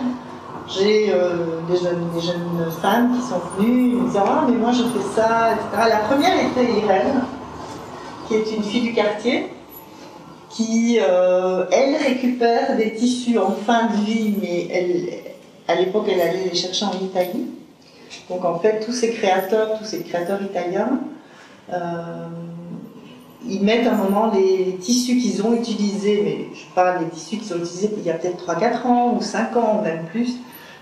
j'ai 0.67 1.11
euh, 1.11 1.61
des, 1.69 1.77
jeunes, 1.77 2.71
femmes 2.81 3.15
qui 3.15 3.21
sont 3.27 3.41
venues 3.57 3.95
me 3.95 4.07
disant 4.07 4.25
Ah, 4.27 4.45
mais 4.49 4.55
moi 4.55 4.71
je 4.71 4.83
fais 4.83 5.15
ça, 5.15 5.53
etc. 5.53 5.89
La 5.89 5.97
première 5.97 6.33
était 6.33 6.71
Irène, 6.79 7.23
qui 8.27 8.35
est 8.35 8.55
une 8.55 8.63
fille 8.63 8.81
du 8.81 8.93
quartier, 8.93 9.47
qui, 10.49 10.99
euh, 11.01 11.65
elle, 11.71 11.95
récupère 11.95 12.75
des 12.75 12.93
tissus 12.93 13.37
en 13.37 13.51
fin 13.51 13.87
de 13.87 13.95
vie, 14.03 14.35
mais 14.41 14.67
elle, 14.71 15.09
à 15.67 15.75
l'époque, 15.75 16.05
elle 16.09 16.21
allait 16.21 16.49
les 16.51 16.55
chercher 16.55 16.85
en 16.85 16.93
Italie. 17.01 17.47
Donc 18.29 18.43
en 18.43 18.59
fait, 18.59 18.81
tous 18.85 18.91
ces 18.91 19.11
créateurs, 19.11 19.79
tous 19.79 19.85
ces 19.85 20.01
créateurs 20.03 20.41
italiens, 20.41 20.99
ils 23.47 23.63
mettent 23.63 23.87
à 23.87 23.93
un 23.93 23.97
moment 23.97 24.31
les 24.33 24.75
tissus 24.79 25.17
qu'ils 25.17 25.43
ont 25.43 25.53
utilisés, 25.53 26.21
mais 26.23 26.55
je 26.55 26.65
parle 26.75 26.99
des 26.99 27.09
tissus 27.09 27.37
qu'ils 27.37 27.53
ont 27.53 27.57
utilisés 27.57 27.89
il 27.97 28.03
y 28.03 28.09
a 28.09 28.13
peut-être 28.13 28.45
3-4 28.45 28.87
ans 28.87 29.15
ou 29.17 29.21
5 29.21 29.55
ans, 29.57 29.81
même 29.81 30.05
plus, 30.05 30.35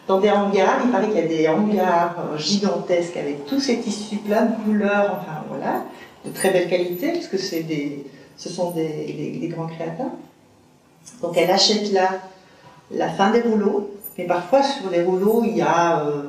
dans 0.07 0.19
des 0.19 0.29
hangars. 0.29 0.79
Il 0.83 0.91
paraît 0.91 1.07
qu'il 1.07 1.17
y 1.17 1.23
a 1.23 1.27
des 1.27 1.47
hangars 1.47 2.15
euh, 2.19 2.37
gigantesques 2.37 3.15
avec 3.15 3.45
tous 3.45 3.59
ces 3.59 3.79
tissus 3.79 4.17
plein 4.17 4.45
de 4.45 4.55
couleurs, 4.63 5.19
enfin 5.21 5.43
voilà, 5.47 5.83
de 6.25 6.31
très 6.31 6.51
belle 6.51 6.69
qualité, 6.69 7.13
puisque 7.13 7.39
c'est 7.39 7.63
des, 7.63 8.05
ce 8.35 8.49
sont 8.49 8.71
des, 8.71 9.49
grands 9.53 9.67
créateurs. 9.67 10.11
Donc 11.21 11.37
elle 11.37 11.51
achète 11.51 11.91
là 11.93 12.09
la 12.91 13.09
fin 13.09 13.31
des 13.31 13.41
rouleaux, 13.41 13.89
mais 14.17 14.25
parfois 14.25 14.63
sur 14.63 14.89
les 14.89 15.03
rouleaux 15.03 15.43
il 15.45 15.55
y 15.55 15.61
a, 15.61 16.01
euh, 16.01 16.23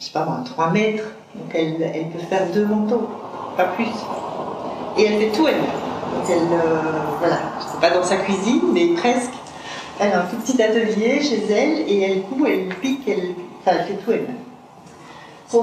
je 0.00 0.06
sais 0.06 0.12
pas 0.12 0.24
moi, 0.24 0.42
3 0.44 0.70
mètres, 0.70 1.04
donc 1.34 1.54
elle, 1.54 1.80
elle 1.80 2.08
peut 2.08 2.18
faire 2.28 2.50
deux 2.52 2.66
manteaux, 2.66 3.08
pas 3.56 3.66
plus. 3.66 3.86
Et 4.96 5.04
elle 5.06 5.20
fait 5.20 5.36
tout 5.36 5.46
elle-même. 5.46 5.64
Elle, 6.28 6.52
euh, 6.52 6.80
voilà, 7.18 7.40
c'est 7.60 7.80
pas 7.80 7.90
dans 7.90 8.02
sa 8.02 8.16
cuisine, 8.16 8.62
mais 8.72 8.88
presque. 8.94 9.32
Elle 9.98 10.12
a 10.12 10.22
un 10.22 10.26
tout 10.26 10.36
petit 10.36 10.60
atelier 10.60 11.22
chez 11.22 11.44
elle 11.50 11.88
et 11.88 12.02
elle 12.02 12.22
coud, 12.22 12.46
elle 12.46 12.68
pique, 12.76 13.06
elle, 13.06 13.34
enfin, 13.60 13.78
elle 13.78 13.86
fait 13.86 14.02
tout 14.02 14.12
elle-même. 14.12 14.38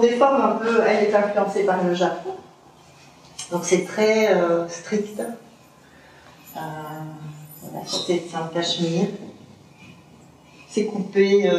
Des 0.02 0.12
formes 0.12 0.41
un 0.41 0.52
peu, 0.56 0.84
elle 0.88 1.04
est 1.04 1.13
influencée 1.13 1.65
par 1.65 1.84
le 1.84 1.94
Japon, 1.94 2.30
donc 3.52 3.65
c'est 3.65 3.84
très 3.84 4.34
euh, 4.34 4.65
strict. 4.70 5.20
Euh, 5.20 6.60
voilà, 7.62 7.86
c'est 7.86 8.24
un 8.34 8.48
cachemire. 8.54 9.08
C'est 10.70 10.86
coupé 10.86 11.50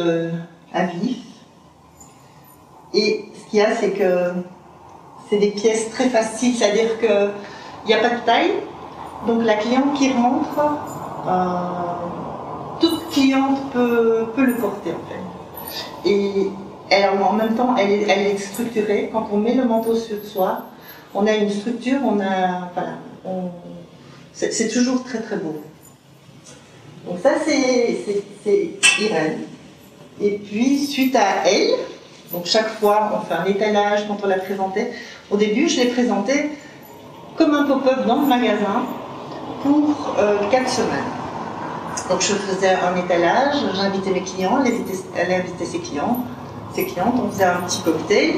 à 0.73 0.85
vif. 0.85 1.17
Et 2.95 3.25
ce 3.35 3.49
qu'il 3.51 3.59
y 3.59 3.61
a, 3.61 3.75
c'est 3.75 3.91
que 3.91 4.33
c'est 5.29 5.37
des 5.37 5.51
pièces 5.51 5.91
très 5.91 6.09
faciles, 6.09 6.55
c'est-à-dire 6.55 6.99
qu'il 7.85 7.95
n'y 7.95 8.01
a 8.01 8.09
pas 8.09 8.15
de 8.15 8.21
taille. 8.21 8.51
Donc 9.27 9.43
la 9.43 9.55
cliente 9.55 9.93
qui 9.95 10.11
rentre, 10.11 10.59
toute 12.79 13.09
cliente 13.11 13.71
peut, 13.71 14.25
peut, 14.35 14.45
le 14.45 14.55
porter 14.55 14.91
en 14.91 15.09
fait. 15.09 16.09
Et 16.09 16.51
en 17.05 17.33
même 17.33 17.55
temps, 17.55 17.75
elle 17.77 17.91
est, 17.91 18.05
elle 18.09 18.27
est 18.27 18.37
structurée. 18.37 19.09
Quand 19.11 19.29
on 19.31 19.37
met 19.37 19.53
le 19.53 19.65
manteau 19.65 19.95
sur 19.95 20.23
soi, 20.25 20.65
on 21.13 21.25
a 21.27 21.33
une 21.33 21.49
structure, 21.49 21.99
on 22.03 22.19
a. 22.19 22.71
Voilà. 22.73 22.97
c'est 24.33 24.67
toujours 24.67 25.03
très 25.03 25.21
très 25.21 25.37
beau. 25.37 25.61
Donc 27.07 27.19
ça, 27.21 27.31
c'est 27.45 28.79
Irène. 29.01 29.41
Et 30.21 30.37
puis, 30.37 30.85
suite 30.85 31.15
à 31.15 31.47
elle, 31.47 31.71
donc 32.31 32.45
chaque 32.45 32.69
fois, 32.79 33.11
on 33.15 33.25
fait 33.25 33.33
un 33.33 33.45
étalage 33.45 34.07
quand 34.07 34.17
on 34.23 34.27
la 34.27 34.37
présentait. 34.37 34.91
Au 35.31 35.37
début, 35.37 35.67
je 35.69 35.81
l'ai 35.81 35.87
présentée 35.87 36.49
comme 37.37 37.53
un 37.53 37.63
pop-up 37.63 38.05
dans 38.07 38.21
le 38.21 38.27
magasin 38.27 38.83
pour 39.63 40.15
euh, 40.19 40.37
4 40.51 40.69
semaines. 40.69 40.89
Donc 42.09 42.21
je 42.21 42.33
faisais 42.33 42.75
un 42.75 42.95
étalage, 42.97 43.55
j'invitais 43.75 44.11
mes 44.11 44.21
clients, 44.21 44.59
elle 45.15 45.31
invitait, 45.31 45.65
ses 45.65 45.79
clients, 45.79 46.25
ses 46.73 46.85
clientes, 46.85 47.13
on 47.23 47.29
faisait 47.29 47.45
un 47.45 47.61
petit 47.61 47.81
cocktail, 47.81 48.35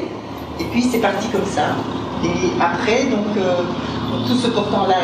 et 0.60 0.64
puis 0.66 0.84
c'est 0.84 1.00
parti 1.00 1.28
comme 1.30 1.46
ça. 1.46 1.76
Et 2.24 2.62
après, 2.62 3.06
donc, 3.06 3.38
euh, 3.38 3.62
tout 4.28 4.36
ce 4.36 4.48
portant-là 4.48 4.96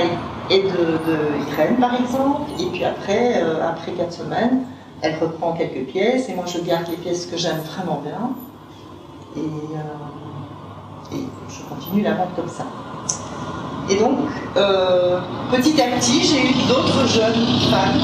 est 0.50 0.64
de, 0.64 0.70
de, 0.70 1.52
Irène, 1.52 1.76
par 1.78 1.94
exemple. 1.96 2.52
Et 2.60 2.66
puis 2.66 2.84
après, 2.84 3.42
euh, 3.44 3.68
après 3.68 3.92
quatre 3.92 4.14
semaines, 4.14 4.66
elle 5.02 5.18
reprend 5.20 5.54
quelques 5.54 5.86
pièces. 5.88 6.30
Et 6.30 6.34
moi, 6.34 6.46
je 6.48 6.60
garde 6.60 6.88
les 6.90 6.98
pièces 6.98 7.26
que 7.26 7.38
j'aime 7.38 7.60
vraiment 7.60 8.02
bien. 8.04 8.32
Et, 9.36 9.40
euh, 9.40 11.16
et, 11.16 11.28
je 11.50 11.62
continue 11.64 12.02
la 12.02 12.16
vente 12.16 12.36
comme 12.36 12.50
ça. 12.50 12.66
Et 13.90 13.96
donc, 13.96 14.18
petit 15.52 15.82
à 15.82 15.88
petit, 15.98 16.24
j'ai 16.24 16.50
eu 16.50 16.54
d'autres 16.68 17.08
jeunes 17.08 17.46
femmes 17.70 18.00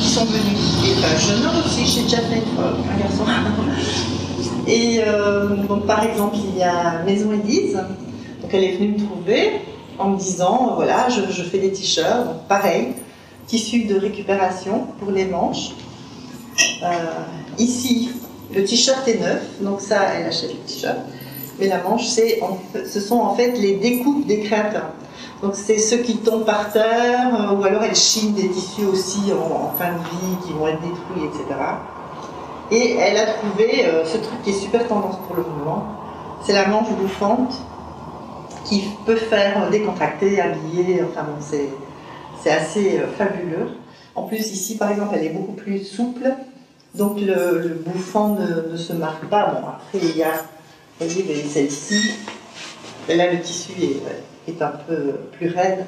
qui 0.00 0.08
sont 0.08 0.24
venues. 0.24 0.56
Et 0.86 0.92
enfin, 0.98 1.16
jeunes 1.18 1.44
hommes 1.46 1.62
aussi, 1.64 1.86
j'ai 1.86 2.02
déjà 2.02 2.18
fait 2.18 2.42
un 2.58 2.98
garçon. 2.98 3.24
Et 4.66 5.00
euh, 5.06 5.56
donc, 5.68 5.86
par 5.86 6.04
exemple, 6.04 6.36
il 6.36 6.58
y 6.58 6.62
a 6.62 7.02
Maison 7.04 7.32
Élise. 7.32 7.74
Donc, 7.74 8.50
elle 8.52 8.64
est 8.64 8.76
venue 8.76 8.92
me 8.92 8.98
trouver 8.98 9.60
en 9.98 10.10
me 10.10 10.18
disant 10.18 10.72
voilà, 10.76 11.08
je, 11.08 11.42
fais 11.42 11.58
des 11.58 11.72
t-shirts. 11.72 12.26
Donc, 12.26 12.48
pareil, 12.48 12.94
tissu 13.46 13.84
de 13.84 13.98
récupération 13.98 14.86
pour 14.98 15.10
les 15.10 15.26
manches. 15.26 15.70
Euh, 16.82 16.86
ici, 17.58 18.10
le 18.54 18.64
t-shirt 18.64 19.06
est 19.08 19.20
neuf. 19.20 19.42
Donc, 19.60 19.80
ça, 19.80 19.98
elle 20.16 20.26
achète 20.26 20.50
le 20.50 20.58
t-shirt. 20.66 20.96
Mais 21.58 21.68
la 21.68 21.82
manche, 21.82 22.06
c'est 22.06 22.40
ce 22.86 23.00
sont 23.00 23.18
en 23.18 23.34
fait 23.34 23.52
les 23.52 23.76
découpes 23.76 24.26
des 24.26 24.40
créateurs. 24.40 24.90
Donc 25.42 25.54
c'est 25.54 25.78
ceux 25.78 25.98
qui 25.98 26.16
tombent 26.18 26.44
par 26.44 26.72
terre, 26.72 27.50
euh, 27.50 27.54
ou 27.54 27.64
alors 27.64 27.82
elles 27.82 27.94
chinent 27.94 28.34
des 28.34 28.48
tissus 28.48 28.86
aussi 28.86 29.32
en, 29.32 29.66
en, 29.66 29.72
fin 29.78 29.92
de 29.92 29.98
vie, 29.98 30.46
qui 30.46 30.52
vont 30.52 30.66
être 30.68 30.80
détruits, 30.80 31.26
etc. 31.26 31.60
Et 32.70 32.96
elle 32.96 33.16
a 33.18 33.26
trouvé 33.26 33.84
euh, 33.86 34.04
ce 34.04 34.16
truc 34.16 34.42
qui 34.42 34.50
est 34.50 34.54
super 34.54 34.86
tendance 34.88 35.16
pour 35.26 35.36
le 35.36 35.42
moment. 35.42 35.84
C'est 36.44 36.54
la 36.54 36.66
manche 36.66 36.90
bouffante 36.90 37.54
qui 38.64 38.82
peut 39.04 39.16
faire 39.16 39.68
décontracter, 39.70 40.40
habiller, 40.40 41.02
enfin 41.02 41.24
bon, 41.24 41.36
c'est 41.40 42.50
assez 42.50 42.98
euh, 42.98 43.06
fabuleux. 43.16 43.68
En 44.14 44.22
plus, 44.22 44.52
ici, 44.52 44.76
par 44.76 44.90
exemple, 44.90 45.14
elle 45.16 45.26
est 45.26 45.30
beaucoup 45.30 45.52
plus 45.52 45.84
souple, 45.84 46.32
donc 46.94 47.20
le, 47.20 47.82
bouffant 47.84 48.36
ne, 48.36 48.76
se 48.76 48.92
marque 48.92 49.26
pas. 49.26 49.46
Bon, 49.46 49.68
après, 49.68 49.98
il 49.98 50.16
y 50.16 50.22
a, 50.22 50.32
vous 51.00 51.08
voyez, 51.08 51.44
celle-ci, 51.48 52.12
là, 53.08 53.32
le 53.32 53.40
tissu 53.40 53.72
est, 53.82 54.50
est, 54.50 54.62
un 54.62 54.72
peu 54.86 55.14
plus 55.32 55.48
raide, 55.48 55.86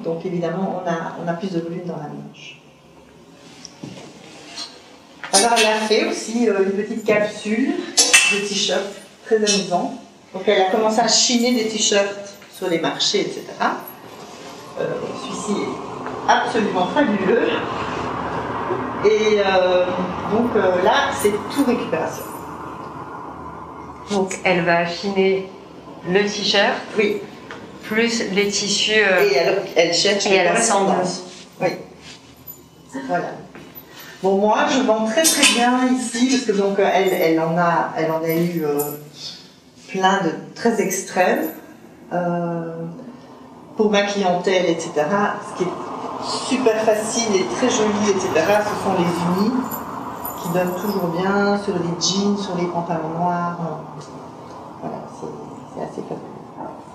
donc 0.00 0.24
évidemment, 0.26 0.82
on 0.84 1.28
a, 1.28 1.32
plus 1.34 1.50
de 1.50 1.60
volume 1.60 1.84
dans 1.86 1.96
la 1.96 2.08
manche. 2.08 2.58
Alors 5.32 5.52
elle 5.58 5.66
a 5.66 5.86
fait 5.86 6.06
aussi 6.06 6.48
euh, 6.48 6.64
une 6.64 6.72
petite 6.72 7.04
capsule 7.04 7.72
de 8.32 8.46
t-shirts, 8.46 8.82
très 9.24 9.36
amusant. 9.36 9.94
Donc 10.34 10.42
elle 10.46 10.60
a 10.60 10.70
commencé 10.70 11.00
à 11.00 11.08
chiner 11.08 11.54
des 11.54 11.68
t-shirts 11.68 12.34
sur 12.52 12.68
les 12.68 12.80
marchés, 12.80 13.22
etc. 13.22 13.44
Euh, 14.78 14.84
celui-ci 15.22 15.62
est 15.62 16.30
absolument 16.30 16.86
fabuleux. 16.88 17.48
Et 19.06 19.38
euh, 19.38 19.86
donc 20.32 20.54
là, 20.84 21.10
c'est 21.20 21.32
tout 21.54 21.64
récupération. 21.66 22.24
Donc 24.12 24.38
elle 24.44 24.64
va 24.64 24.86
chiner 24.86 25.48
le 26.08 26.20
t-shirt. 26.20 26.74
Oui. 26.96 27.20
Plus 27.84 28.30
les 28.32 28.48
tissus. 28.48 28.92
et 28.92 29.38
alors, 29.38 29.64
elle 29.76 29.92
cherche 29.92 30.26
et 30.26 30.34
elle. 30.34 30.52
Oui. 31.60 31.68
Voilà. 33.08 33.32
Bon, 34.22 34.38
moi, 34.38 34.66
je 34.70 34.80
vends 34.82 35.04
très 35.04 35.24
très 35.24 35.54
bien 35.54 35.88
ici, 35.92 36.28
parce 36.30 36.44
que 36.44 36.52
donc 36.52 36.78
elle, 36.78 37.12
elle 37.12 37.40
en 37.40 37.58
a, 37.58 37.92
elle 37.98 38.10
en 38.12 38.22
a 38.22 38.28
eu 38.28 38.64
euh, 38.64 38.78
plein 39.88 40.20
de 40.22 40.30
très 40.54 40.80
extrêmes 40.80 41.48
euh, 42.12 42.72
pour 43.76 43.90
ma 43.90 44.02
clientèle, 44.02 44.66
etc. 44.66 44.90
Ce 44.94 45.58
qui 45.58 45.64
est 45.64 46.48
super 46.48 46.80
facile 46.82 47.34
et 47.34 47.44
très 47.56 47.68
joli, 47.68 48.10
etc. 48.10 48.28
Ce 48.36 48.84
sont 48.84 48.94
les 48.96 49.42
unis 49.42 49.52
qui 50.42 50.48
donnent 50.50 50.74
toujours 50.80 51.08
bien 51.08 51.58
sur 51.58 51.74
les 51.74 52.00
jeans, 52.00 52.36
sur 52.38 52.56
les 52.56 52.66
pantalons 52.66 53.18
noirs. 53.18 53.58
Voilà, 54.80 54.96
c'est 55.20 55.82
assez 55.82 56.02
facile. 56.02 56.32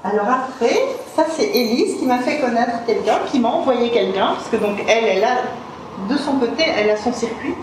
Alors 0.04 0.28
après, 0.28 0.76
ça 1.16 1.24
c'est 1.30 1.48
Elise 1.48 1.98
qui 1.98 2.06
m'a 2.06 2.20
fait 2.20 2.40
connaître 2.40 2.86
quelqu'un, 2.86 3.20
qui 3.30 3.40
m'a 3.40 3.50
envoyé 3.50 3.90
quelqu'un, 3.90 4.34
parce 4.36 4.48
que 4.50 4.58
donc 4.58 4.84
elle, 4.88 5.06
elle 5.06 5.24
a 5.24 5.38
de 6.10 6.18
son 6.18 6.34
côté, 6.34 6.64
elle 6.78 6.90
a 6.90 6.98
son 6.98 7.12
circuit. 7.12 7.56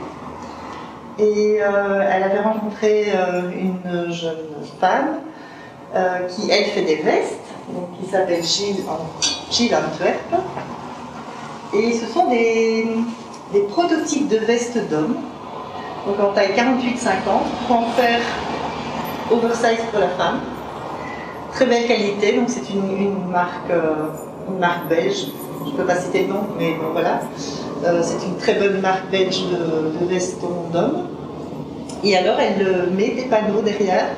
Et 1.19 1.59
euh, 1.61 2.09
elle 2.11 2.25
avait 2.25 2.41
rencontré 2.41 3.13
euh, 3.15 3.51
une 3.53 4.13
jeune 4.13 4.37
femme 4.81 5.21
euh, 5.95 6.27
qui, 6.27 6.51
elle, 6.51 6.65
fait 6.65 6.83
des 6.83 6.97
vestes, 6.97 7.39
donc, 7.69 7.89
qui 8.01 8.11
s'appelle 8.11 8.43
Gilles, 8.43 8.85
Gilles 9.51 9.77
Antwerp. 9.77 10.35
Et 11.73 11.93
ce 11.93 12.07
sont 12.07 12.29
des, 12.29 12.89
prototypes 13.69 14.29
de 14.29 14.39
vestes 14.39 14.89
d'hommes, 14.91 15.17
donc 16.07 16.21
en 16.21 16.33
taille 16.33 16.53
48-50, 16.57 17.09
pour 17.67 17.77
en 17.77 17.91
faire 17.93 18.21
oversize 19.31 19.81
pour 19.91 20.01
la 20.01 20.09
femme. 20.09 20.41
Très 21.53 21.67
belle 21.67 21.87
qualité, 21.87 22.33
donc 22.33 22.49
c'est 22.49 22.69
une, 22.71 23.31
marque, 23.31 23.71
une 24.49 24.59
marque 24.59 24.89
belge. 24.89 25.27
Je 25.65 25.71
ne 25.71 25.77
peux 25.77 25.85
pas 25.85 25.97
citer 25.97 26.25
le 26.25 26.35
nom, 26.35 26.41
mais 26.59 26.73
bon, 26.73 26.91
voilà. 26.93 27.21
Euh, 27.85 28.01
c'est 28.03 28.27
une 28.27 28.37
très 28.37 28.55
bonne 28.55 28.81
marque 28.81 29.11
belge 29.11 29.43
de, 29.45 29.99
de 29.99 30.07
vestons 30.07 30.69
d'hommes. 30.73 31.07
Et 32.03 32.17
alors, 32.17 32.39
elle 32.39 32.91
met 32.91 33.11
des 33.11 33.25
panneaux 33.25 33.63
derrière 33.63 34.09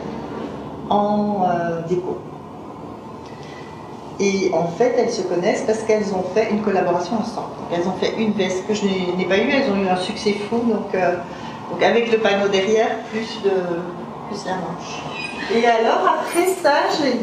en 0.90 1.44
euh, 1.44 1.80
déco. 1.88 2.18
Et 4.18 4.50
en 4.54 4.66
fait, 4.66 4.94
elles 4.96 5.10
se 5.10 5.22
connaissent 5.22 5.62
parce 5.66 5.80
qu'elles 5.80 6.14
ont 6.14 6.24
fait 6.34 6.50
une 6.50 6.62
collaboration 6.62 7.16
ensemble. 7.20 7.48
elles 7.72 7.86
ont 7.86 7.92
fait 8.00 8.14
une 8.18 8.32
veste 8.32 8.66
que 8.66 8.72
je 8.72 8.84
n'ai 8.84 9.24
pas 9.26 9.36
eue, 9.36 9.50
elles 9.50 9.70
ont 9.70 9.76
eu 9.76 9.88
un 9.88 9.96
succès 9.96 10.32
fou. 10.32 10.62
Euh, 10.94 11.16
donc 11.70 11.82
avec 11.82 12.10
le 12.12 12.18
panneau 12.18 12.48
derrière, 12.48 12.98
plus, 13.10 13.42
de, 13.44 13.50
plus 14.28 14.44
la 14.46 14.54
manche. 14.56 15.02
Et 15.54 15.64
alors, 15.66 16.18
après 16.20 16.46
ça, 16.62 16.74
j'ai 17.00 17.20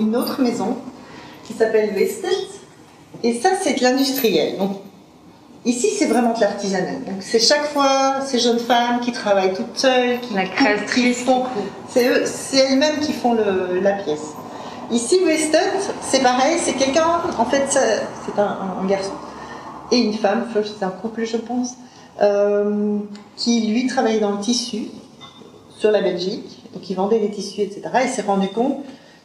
une 0.00 0.16
autre 0.16 0.40
maison 0.42 0.76
qui 1.44 1.52
s'appelle 1.54 1.94
Vested. 1.94 2.30
Et 3.22 3.40
ça, 3.40 3.50
c'est 3.60 3.74
de 3.78 3.82
l'industriel. 3.82 4.58
Donc, 4.58 4.78
Ici, 5.64 5.90
c'est 5.90 6.06
vraiment 6.06 6.32
de 6.34 6.40
l'artisanat. 6.40 7.00
Donc, 7.06 7.16
c'est 7.20 7.40
chaque 7.40 7.64
fois 7.72 8.20
ces 8.24 8.38
jeunes 8.38 8.60
femmes 8.60 9.00
qui 9.00 9.10
travaillent 9.12 9.52
toutes 9.52 9.76
seules, 9.76 10.20
qui 10.20 10.32
La 10.34 10.44
créatrice. 10.46 11.24
c'est 11.88 12.26
c'est 12.26 12.58
elles-mêmes 12.58 13.00
qui 13.00 13.12
font 13.12 13.34
le- 13.34 13.80
la 13.82 13.92
pièce. 13.94 14.28
Ici, 14.90 15.18
Weston, 15.26 15.58
c'est 16.00 16.22
pareil, 16.22 16.56
c'est 16.62 16.72
quelqu'un, 16.74 17.06
en 17.36 17.44
fait, 17.44 17.64
c'est 17.68 18.40
un, 18.40 18.44
un- 18.44 18.82
un 18.82 18.86
garçon 18.86 19.12
et 19.90 19.98
une 19.98 20.14
femme, 20.14 20.46
c'est 20.54 20.84
un 20.84 20.90
couple, 20.90 21.24
je 21.26 21.36
pense, 21.38 21.74
euh, 22.20 22.98
qui 23.36 23.68
lui 23.68 23.86
travaillait 23.86 24.20
dans 24.20 24.32
le 24.32 24.40
tissu 24.40 24.88
sur 25.78 25.90
la 25.90 26.02
Belgique, 26.02 26.62
donc 26.74 26.88
il 26.90 26.94
vendait 26.94 27.20
des 27.20 27.30
tissus, 27.30 27.60
etc. 27.60 27.82
Et 28.04 28.08
s'est 28.08 28.22
rendu 28.22 28.48
compte 28.48 28.78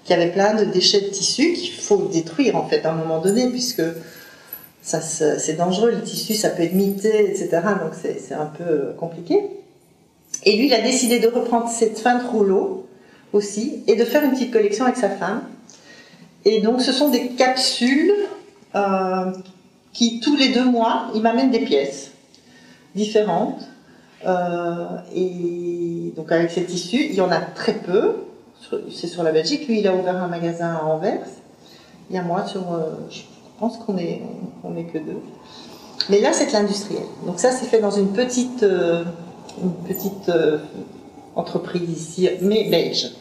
qu'il 0.04 0.16
y 0.16 0.20
avait 0.22 0.32
plein 0.32 0.54
de 0.54 0.66
déchets 0.66 1.02
de 1.02 1.08
tissus 1.08 1.54
qu'il 1.54 1.72
faut 1.72 2.10
détruire, 2.12 2.56
en 2.56 2.68
fait, 2.68 2.86
à 2.86 2.92
un 2.92 2.96
moment 2.96 3.20
donné, 3.20 3.50
puisque 3.50 3.82
ça, 4.82 5.02
c'est 5.02 5.58
dangereux, 5.58 5.92
le 5.92 6.02
tissu, 6.02 6.36
ça 6.36 6.50
peut 6.50 6.64
être 6.64 6.74
mité, 6.74 7.32
etc. 7.32 7.50
Donc 7.82 7.94
c'est 8.00 8.20
c'est 8.20 8.34
un 8.34 8.46
peu 8.46 8.64
euh, 8.64 8.94
compliqué. 8.94 9.40
Et 10.44 10.58
lui, 10.58 10.68
il 10.68 10.74
a 10.74 10.82
décidé 10.82 11.20
de 11.20 11.28
reprendre 11.28 11.70
cette 11.70 11.98
fin 11.98 12.20
de 12.20 12.28
rouleau 12.28 12.86
aussi 13.32 13.84
et 13.88 13.96
de 13.96 14.04
faire 14.04 14.24
une 14.24 14.32
petite 14.32 14.52
collection 14.52 14.86
avec 14.86 14.98
sa 14.98 15.10
femme. 15.10 15.44
Et 16.46 16.62
donc, 16.62 16.82
ce 16.82 16.92
sont 16.92 17.10
des 17.10 17.30
capsules 17.30 18.14
euh, 18.76 19.32
qui, 19.94 20.20
tous 20.20 20.36
les 20.36 20.50
deux 20.50 20.66
mois, 20.66 21.08
il 21.16 21.22
m'amène 21.22 21.50
des 21.50 21.60
pièces 21.60 22.13
différentes. 22.96 23.62
Euh, 24.26 24.86
et 25.14 26.14
donc, 26.16 26.32
avec 26.32 26.52
ces 26.52 26.64
tissus, 26.64 27.08
il 27.10 27.16
y 27.16 27.22
en 27.22 27.32
a 27.32 27.40
très 27.40 27.74
peu. 27.74 28.16
C'est 28.92 29.08
sur 29.08 29.24
la 29.24 29.32
Belgique. 29.32 29.68
Lui, 29.68 29.80
il 29.80 29.88
a 29.88 29.94
ouvert 29.94 30.16
un 30.16 30.28
magasin 30.28 30.74
à 30.76 30.84
Anvers. 30.86 31.26
Il 32.10 32.16
y 32.16 32.20
a 32.20 32.24
moi 32.24 32.46
sur. 32.46 32.72
euh, 32.72 32.94
je 33.10 33.22
pense 33.60 33.78
qu'on 33.78 33.98
est, 33.98 34.22
on 34.64 34.76
est 34.78 34.86
que 34.86 34.98
deux. 34.98 35.20
Mais 36.10 36.20
là, 36.22 36.34
c'est 36.34 36.48
de 36.48 36.52
l'industriel. 36.52 37.04
Donc, 37.26 37.40
ça, 37.40 37.52
c'est 37.52 37.66
fait 37.66 37.80
dans 37.80 37.92
une 37.92 38.14
petite, 38.14 38.64
euh, 38.64 39.04
une 39.62 39.74
petite 39.74 40.30
euh, 40.30 40.60
entreprise 41.36 41.90
ici, 41.90 42.30
mais 42.42 42.70
belge. 42.70 43.12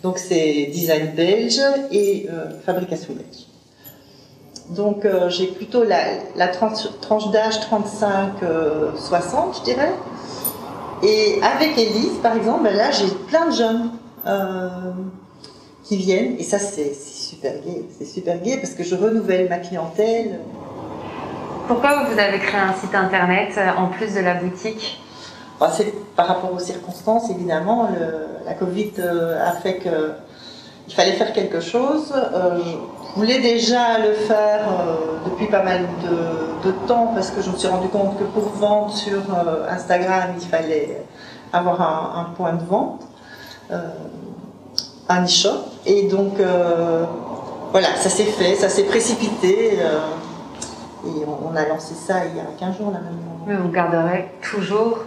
Donc 0.00 0.18
c'est 0.18 0.66
design 0.72 1.10
belge 1.16 1.60
et 1.90 2.28
fabrication 2.64 3.14
belge. 3.14 3.47
Donc 4.70 5.04
euh, 5.04 5.30
j'ai 5.30 5.46
plutôt 5.46 5.82
la, 5.84 5.98
la 6.36 6.48
tranche, 6.48 6.86
tranche 7.00 7.30
d'âge 7.30 7.54
35-60, 7.70 9.58
je 9.60 9.64
dirais. 9.64 9.92
Et 11.02 11.40
avec 11.42 11.78
Elise, 11.78 12.18
par 12.22 12.36
exemple, 12.36 12.64
ben 12.64 12.76
là 12.76 12.90
j'ai 12.90 13.06
plein 13.28 13.46
de 13.46 13.52
jeunes 13.54 13.90
euh, 14.26 14.68
qui 15.84 15.96
viennent 15.96 16.34
et 16.38 16.42
ça 16.42 16.58
c'est 16.58 16.92
super 16.94 17.52
gai. 17.64 17.86
C'est 17.98 18.04
super 18.04 18.38
gai 18.40 18.58
parce 18.58 18.74
que 18.74 18.82
je 18.84 18.94
renouvelle 18.94 19.48
ma 19.48 19.58
clientèle. 19.58 20.40
Pourquoi 21.66 22.04
vous 22.04 22.18
avez 22.18 22.38
créé 22.38 22.60
un 22.60 22.74
site 22.74 22.94
internet 22.94 23.50
euh, 23.56 23.70
en 23.78 23.88
plus 23.88 24.14
de 24.14 24.20
la 24.20 24.34
boutique? 24.34 25.00
Enfin, 25.60 25.72
c'est 25.76 25.92
par 26.14 26.26
rapport 26.26 26.52
aux 26.52 26.58
circonstances, 26.58 27.30
évidemment. 27.30 27.88
le- 27.98 28.26
la 28.46 28.54
Covid 28.54 28.92
euh, 29.00 29.46
a 29.46 29.52
fait 29.52 29.74
que 29.76 30.12
il 30.88 30.94
fallait 30.94 31.12
faire 31.12 31.32
quelque 31.34 31.60
chose. 31.60 32.12
Euh, 32.34 32.58
voulais 33.16 33.40
déjà 33.40 33.98
le 33.98 34.12
faire 34.14 34.60
euh, 34.68 35.18
depuis 35.26 35.46
pas 35.46 35.62
mal 35.62 35.82
de, 36.02 36.68
de 36.68 36.72
temps 36.86 37.12
parce 37.14 37.30
que 37.30 37.42
je 37.42 37.50
me 37.50 37.56
suis 37.56 37.68
rendu 37.68 37.88
compte 37.88 38.18
que 38.18 38.24
pour 38.24 38.48
vendre 38.50 38.92
sur 38.92 39.18
euh, 39.18 39.68
Instagram, 39.70 40.30
il 40.40 40.46
fallait 40.46 41.04
avoir 41.52 41.80
un, 41.80 42.20
un 42.20 42.24
point 42.34 42.52
de 42.52 42.64
vente, 42.64 43.02
euh, 43.70 43.80
un 45.08 45.24
e-shop. 45.24 45.64
Et 45.86 46.08
donc, 46.08 46.34
voilà, 47.72 47.88
ça 47.96 48.10
s'est 48.10 48.24
fait, 48.24 48.54
ça 48.56 48.68
s'est 48.68 48.84
précipité. 48.84 49.78
et 49.78 51.24
on, 51.26 51.48
on 51.50 51.56
a 51.56 51.66
lancé 51.66 51.94
ça 51.94 52.26
il 52.26 52.36
y 52.36 52.40
a 52.40 52.44
15 52.58 52.76
jours 52.76 52.90
là 52.90 52.98
maintenant. 52.98 53.44
Mais 53.46 53.54
vous 53.56 53.70
garderez 53.70 54.28
toujours 54.42 54.98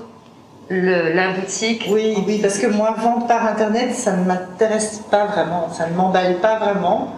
le, 0.70 1.14
la 1.14 1.34
boutique 1.34 1.88
Oui, 1.92 2.16
oui, 2.26 2.40
parce 2.42 2.58
que 2.58 2.68
moi, 2.68 2.96
vendre 2.98 3.28
par 3.28 3.46
Internet, 3.46 3.94
ça 3.94 4.14
ne 4.14 4.24
m'intéresse 4.26 5.02
pas 5.12 5.26
vraiment, 5.26 5.70
ça 5.72 5.88
ne 5.88 5.94
m'emballe 5.94 6.38
pas 6.38 6.58
vraiment, 6.58 7.10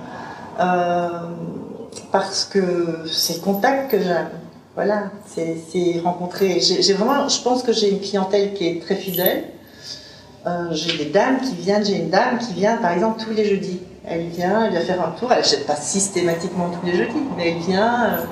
parce 2.11 2.45
que 2.45 3.05
c'est 3.11 3.35
le 3.35 3.41
contact 3.41 3.91
que 3.91 3.99
j'aime. 3.99 4.29
Voilà, 4.75 5.11
c'est 5.27 6.01
rencontrer. 6.03 6.59
J'ai 6.59 6.93
vraiment, 6.93 7.27
je 7.29 7.41
pense 7.41 7.61
que 7.61 7.71
j'ai 7.71 7.91
une 7.91 7.99
clientèle 7.99 8.53
qui 8.53 8.67
est 8.67 8.81
très 8.81 8.95
fidèle. 8.95 9.45
Euh, 10.45 10.67
j'ai 10.71 10.97
des 10.97 11.11
dames 11.11 11.39
qui 11.39 11.55
viennent, 11.55 11.85
j'ai 11.85 11.95
une 11.97 12.09
dame 12.09 12.37
qui 12.37 12.53
vient 12.53 12.75
par 12.77 12.91
exemple 12.91 13.23
tous 13.23 13.31
les 13.31 13.45
jeudis. 13.45 13.79
Elle 14.05 14.27
vient, 14.27 14.65
elle 14.65 14.71
vient 14.71 14.81
faire 14.81 15.01
un 15.01 15.11
tour, 15.11 15.31
elle 15.31 15.37
n'achète 15.37 15.65
pas 15.65 15.77
systématiquement 15.77 16.69
tous 16.69 16.85
les 16.85 16.97
jeudis, 16.97 17.23
mais 17.37 17.51
elle 17.51 17.59
vient, 17.59 18.03
euh, 18.03 18.25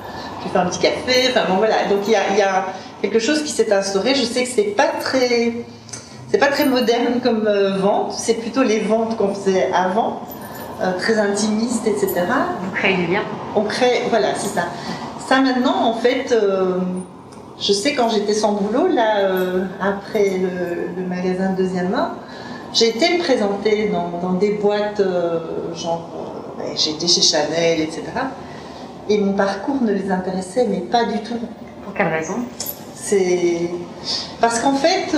je 0.44 0.50
fais 0.50 0.58
un 0.58 0.66
petit 0.66 0.80
café, 0.80 1.30
enfin 1.30 1.46
bon 1.48 1.56
voilà. 1.56 1.86
Donc 1.88 2.00
il 2.06 2.12
y 2.12 2.16
a, 2.16 2.28
il 2.32 2.36
y 2.36 2.42
a 2.42 2.66
quelque 3.00 3.18
chose 3.18 3.42
qui 3.42 3.50
s'est 3.50 3.72
instauré. 3.72 4.14
Je 4.14 4.24
sais 4.24 4.42
que 4.42 4.50
c'est 4.50 4.74
pas 4.74 4.88
très, 5.00 5.52
c'est 6.30 6.38
pas 6.38 6.48
très 6.48 6.66
moderne 6.66 7.20
comme 7.22 7.46
euh, 7.46 7.78
vente, 7.78 8.12
c'est 8.12 8.34
plutôt 8.34 8.62
les 8.62 8.80
ventes 8.80 9.16
qu'on 9.16 9.32
faisait 9.34 9.70
avant, 9.72 10.22
euh, 10.82 10.98
très 10.98 11.16
intimistes, 11.18 11.86
etc. 11.86 12.12
Vous 12.60 12.70
créez 12.74 12.96
du 12.96 13.06
lien 13.06 13.20
On 13.54 13.62
crée, 13.62 14.02
voilà, 14.10 14.34
c'est 14.34 14.48
ça. 14.48 14.64
Ça 15.28 15.40
maintenant, 15.40 15.84
en 15.84 15.94
fait, 15.94 16.32
euh, 16.32 16.78
je 17.60 17.72
sais 17.72 17.94
quand 17.94 18.08
j'étais 18.08 18.34
sans 18.34 18.52
boulot, 18.52 18.88
là, 18.88 19.18
euh, 19.18 19.64
après 19.80 20.38
le, 20.38 21.00
le 21.00 21.06
magasin 21.08 21.50
de 21.50 21.56
deuxième 21.58 21.90
main, 21.90 22.14
j'ai 22.72 22.88
été 22.88 23.16
me 23.16 23.22
présenter 23.22 23.90
dans, 23.90 24.18
dans 24.20 24.32
des 24.32 24.54
boîtes, 24.54 25.00
genre, 25.76 26.08
ouais, 26.58 26.72
j'ai 26.74 26.90
été 26.90 27.06
chez 27.06 27.20
Chanel, 27.22 27.80
etc. 27.80 28.02
Et 29.08 29.18
mon 29.18 29.34
parcours 29.34 29.80
ne 29.82 29.92
les 29.92 30.10
intéressait, 30.10 30.66
mais 30.68 30.78
pas 30.78 31.04
du 31.04 31.20
tout. 31.20 31.38
Pour 31.84 31.94
quelle 31.94 32.08
raison? 32.08 32.36
C'est 32.94 33.70
parce 34.40 34.58
qu'en 34.60 34.74
fait, 34.74 35.14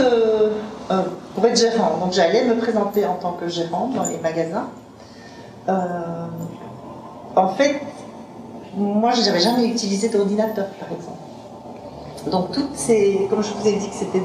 pour 1.34 1.46
être 1.46 1.56
gérant, 1.58 1.98
donc 2.00 2.12
j'allais 2.12 2.44
me 2.44 2.56
présenter 2.56 3.06
en 3.06 3.14
tant 3.14 3.32
que 3.32 3.48
gérante 3.48 3.94
dans 3.94 4.04
les 4.04 4.18
magasins. 4.18 4.66
Euh, 5.68 6.26
en 7.36 7.48
fait, 7.48 7.80
moi, 8.76 9.12
je 9.12 9.22
n'avais 9.22 9.40
jamais 9.40 9.66
utilisé 9.66 10.08
d'ordinateur, 10.08 10.66
par 10.80 10.88
exemple. 10.92 11.18
Donc 12.30 12.52
toutes 12.52 12.74
ces, 12.74 13.26
comme 13.28 13.42
je 13.42 13.52
vous 13.52 13.68
ai 13.68 13.72
dit 13.72 13.88
que 13.88 13.94
c'était 13.94 14.20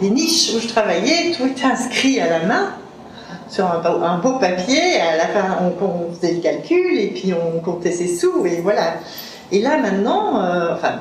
des, 0.00 0.10
niches 0.10 0.54
où 0.54 0.60
je 0.60 0.68
travaillais, 0.68 1.32
tout 1.36 1.46
était 1.46 1.64
inscrit 1.64 2.20
à 2.20 2.28
la 2.28 2.46
main 2.46 2.74
sur 3.48 3.66
un, 3.66 4.18
beau- 4.18 4.38
papier. 4.38 5.00
À 5.00 5.16
la 5.16 5.26
fin, 5.26 5.58
on, 5.80 6.12
faisait 6.14 6.34
le 6.34 6.40
calcul 6.40 6.98
et 6.98 7.08
puis 7.08 7.32
on 7.32 7.60
comptait 7.60 7.92
ses 7.92 8.08
sous 8.08 8.44
et 8.46 8.60
voilà. 8.60 8.94
Et 9.52 9.60
là 9.60 9.78
maintenant, 9.78 10.42
euh, 10.42 10.74
enfin 10.74 11.00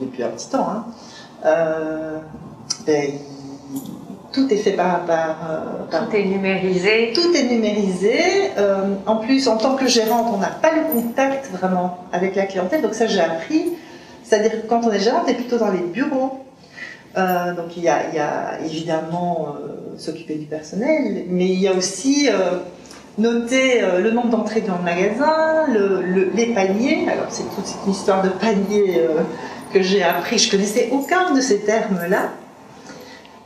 depuis, 0.00 0.22
un 0.22 0.28
petit 0.28 0.48
temps, 0.48 0.66
hein, 0.68 0.84
euh, 1.44 2.18
ben, 2.86 3.12
tout 4.32 4.52
est 4.52 4.56
fait 4.58 4.72
par, 4.72 5.04
par, 5.06 5.36
euh, 5.50 5.90
par- 5.90 6.08
Tout 6.08 6.16
est 6.16 6.24
numérisé. 6.24 7.12
tout 7.14 7.34
est 7.34 7.44
numérisé. 7.44 8.18
Euh, 8.58 8.94
en 9.06 9.16
plus, 9.16 9.48
en 9.48 9.56
tant 9.56 9.74
que 9.76 9.86
gérante, 9.88 10.26
on 10.32 10.38
n'a 10.38 10.48
pas 10.48 10.70
le 10.72 10.92
contact 10.92 11.50
vraiment 11.52 11.98
avec 12.12 12.36
la 12.36 12.46
clientèle. 12.46 12.80
Donc 12.82 12.94
ça, 12.94 13.06
j'ai 13.06 13.20
appris. 13.20 13.72
C'est-à-dire 14.22 14.52
que 14.62 14.66
quand 14.68 14.82
on 14.84 14.92
est 14.92 15.00
gérante, 15.00 15.22
on 15.26 15.28
est 15.30 15.34
plutôt 15.34 15.58
dans 15.58 15.70
les 15.70 15.80
bureaux. 15.80 16.44
Euh, 17.18 17.54
donc 17.54 17.76
il 17.76 17.82
y 17.82 17.88
a, 17.88 18.08
il 18.10 18.14
y 18.14 18.20
a 18.20 18.60
évidemment 18.64 19.48
euh, 19.58 19.98
s'occuper 19.98 20.34
du 20.36 20.46
personnel, 20.46 21.24
mais 21.28 21.46
il 21.46 21.60
y 21.60 21.66
a 21.66 21.72
aussi 21.74 22.28
noter 23.18 23.80
le 23.98 24.10
nombre 24.12 24.28
d'entrées 24.28 24.60
dans 24.60 24.76
le 24.78 24.84
magasin, 24.84 25.66
le- 25.72 26.02
le- 26.02 26.30
les 26.34 26.46
paniers. 26.54 27.08
Alors 27.10 27.26
c'est 27.30 27.42
toute 27.54 27.66
une 27.84 27.90
histoire 27.92 28.22
de 28.22 28.28
paniers 28.28 28.94
euh, 28.98 29.22
que 29.74 29.82
j'ai 29.82 30.02
appris. 30.04 30.38
Je 30.38 30.50
connaissais 30.50 30.88
aucun 30.92 31.32
de 31.34 31.40
ces 31.40 31.60
termes-là. 31.60 32.30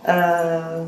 Euh, 0.09 0.85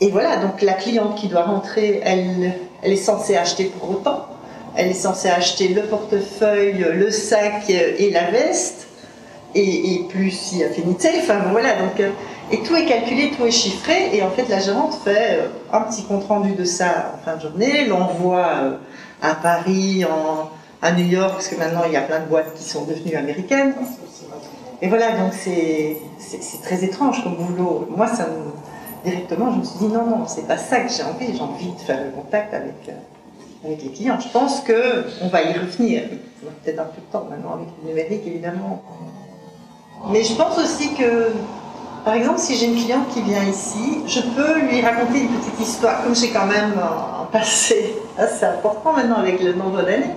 et 0.00 0.10
voilà, 0.10 0.36
donc 0.36 0.62
la 0.62 0.74
cliente 0.74 1.16
qui 1.16 1.28
doit 1.28 1.44
rentrer, 1.44 2.00
elle, 2.04 2.54
est 2.82 2.96
censée 2.96 3.36
acheter 3.36 3.64
pour 3.64 3.90
autant. 3.90 4.26
Elle 4.76 4.88
est 4.88 4.94
censée 4.94 5.28
acheter 5.28 5.68
le 5.68 5.82
portefeuille, 5.82 6.84
le 6.92 7.10
sac 7.10 7.70
et 7.70 8.10
la 8.10 8.30
veste, 8.30 8.88
et, 9.54 9.94
et 9.94 10.04
plus 10.08 10.30
si 10.30 10.62
affinité. 10.62 11.08
Enfin 11.18 11.40
voilà, 11.50 11.76
donc 11.76 11.98
euh, 12.00 12.10
et 12.52 12.58
tout 12.58 12.76
est 12.76 12.84
calculé, 12.84 13.32
tout 13.36 13.46
est 13.46 13.50
chiffré, 13.50 14.14
et 14.14 14.22
en 14.22 14.30
fait 14.30 14.48
la 14.48 14.60
gérante 14.60 14.94
fait 15.02 15.38
euh, 15.38 15.48
un 15.72 15.80
petit 15.80 16.02
compte 16.04 16.24
rendu 16.24 16.52
de 16.52 16.64
ça 16.64 17.14
en 17.14 17.24
fin 17.24 17.36
de 17.36 17.42
journée, 17.42 17.86
l'envoie 17.86 18.78
à 19.22 19.34
Paris, 19.34 20.04
à 20.82 20.92
New 20.92 21.06
York, 21.06 21.32
parce 21.32 21.48
que 21.48 21.56
maintenant 21.56 21.82
il 21.86 21.92
y 21.92 21.96
a 21.96 22.02
plein 22.02 22.20
de 22.20 22.26
boîtes 22.26 22.54
qui 22.54 22.64
sont 22.64 22.84
devenues 22.84 23.16
américaines. 23.16 23.74
Et 24.82 24.88
voilà, 24.88 25.12
donc 25.12 25.32
c'est 25.32 25.96
très 26.62 26.84
étrange 26.84 27.22
comme 27.22 27.36
boulot. 27.36 27.88
Moi, 27.96 28.06
ça 28.06 28.26
me, 28.26 29.10
directement, 29.10 29.52
je 29.52 29.58
me 29.58 29.64
suis 29.64 29.78
dit 29.78 29.86
non, 29.86 30.06
non, 30.06 30.26
c'est 30.26 30.46
pas 30.46 30.58
ça 30.58 30.80
que 30.80 30.92
j'ai 30.92 31.02
envie. 31.02 31.34
J'ai 31.34 31.42
envie 31.42 31.72
de 31.72 31.80
faire 31.80 32.04
le 32.04 32.10
contact 32.10 32.52
avec, 32.52 32.74
euh, 32.88 32.92
les 33.68 33.90
clients. 33.90 34.18
Je 34.20 34.28
pense 34.28 34.60
que 34.60 35.06
on 35.22 35.28
va 35.28 35.42
y 35.42 35.52
revenir. 35.52 36.02
Il 36.12 36.48
peut-être 36.62 36.80
un 36.80 36.84
peu 36.84 37.00
de 37.00 37.12
temps 37.12 37.26
maintenant 37.28 37.54
avec 37.54 37.68
le 37.82 37.88
numérique, 37.88 38.22
évidemment. 38.26 38.82
Mais 40.10 40.22
je 40.22 40.34
pense 40.34 40.58
aussi 40.58 40.94
que, 40.94 41.32
par 42.04 42.14
exemple, 42.14 42.38
si 42.38 42.54
j'ai 42.56 42.66
une 42.66 42.76
cliente 42.76 43.08
qui 43.08 43.22
vient 43.22 43.42
ici, 43.42 44.02
je 44.06 44.20
peux 44.20 44.60
lui 44.60 44.80
raconter 44.82 45.20
une 45.20 45.28
petite 45.28 45.60
histoire, 45.60 46.04
comme 46.04 46.14
j'ai 46.14 46.30
quand 46.30 46.46
même 46.46 46.74
un 46.78 47.24
passé 47.32 47.96
assez 48.18 48.44
important 48.44 48.92
maintenant 48.92 49.16
avec 49.16 49.42
le 49.42 49.54
nombre 49.54 49.82
d'années. 49.82 50.10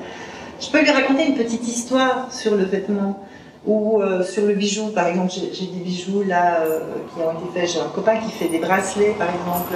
Je 0.60 0.70
peux 0.70 0.82
lui 0.82 0.92
raconter 0.92 1.26
une 1.26 1.36
petite 1.36 1.66
histoire 1.66 2.28
sur 2.32 2.56
le 2.56 2.66
vêtement. 2.66 3.18
Ou 3.66 4.02
euh, 4.02 4.24
sur 4.24 4.46
le 4.46 4.54
bijou, 4.54 4.88
par 4.88 5.08
exemple, 5.08 5.34
j'ai 5.34 5.66
des 5.68 5.84
bijoux 5.84 6.24
là 6.24 6.62
euh, 6.62 6.80
qui 7.14 7.22
ont 7.22 7.32
été 7.32 7.60
faits. 7.60 7.70
J'ai 7.72 7.80
un 7.80 7.90
copain 7.90 8.18
qui 8.18 8.32
fait 8.32 8.48
des 8.48 8.60
bracelets, 8.60 9.16
par 9.18 9.28
exemple. 9.30 9.74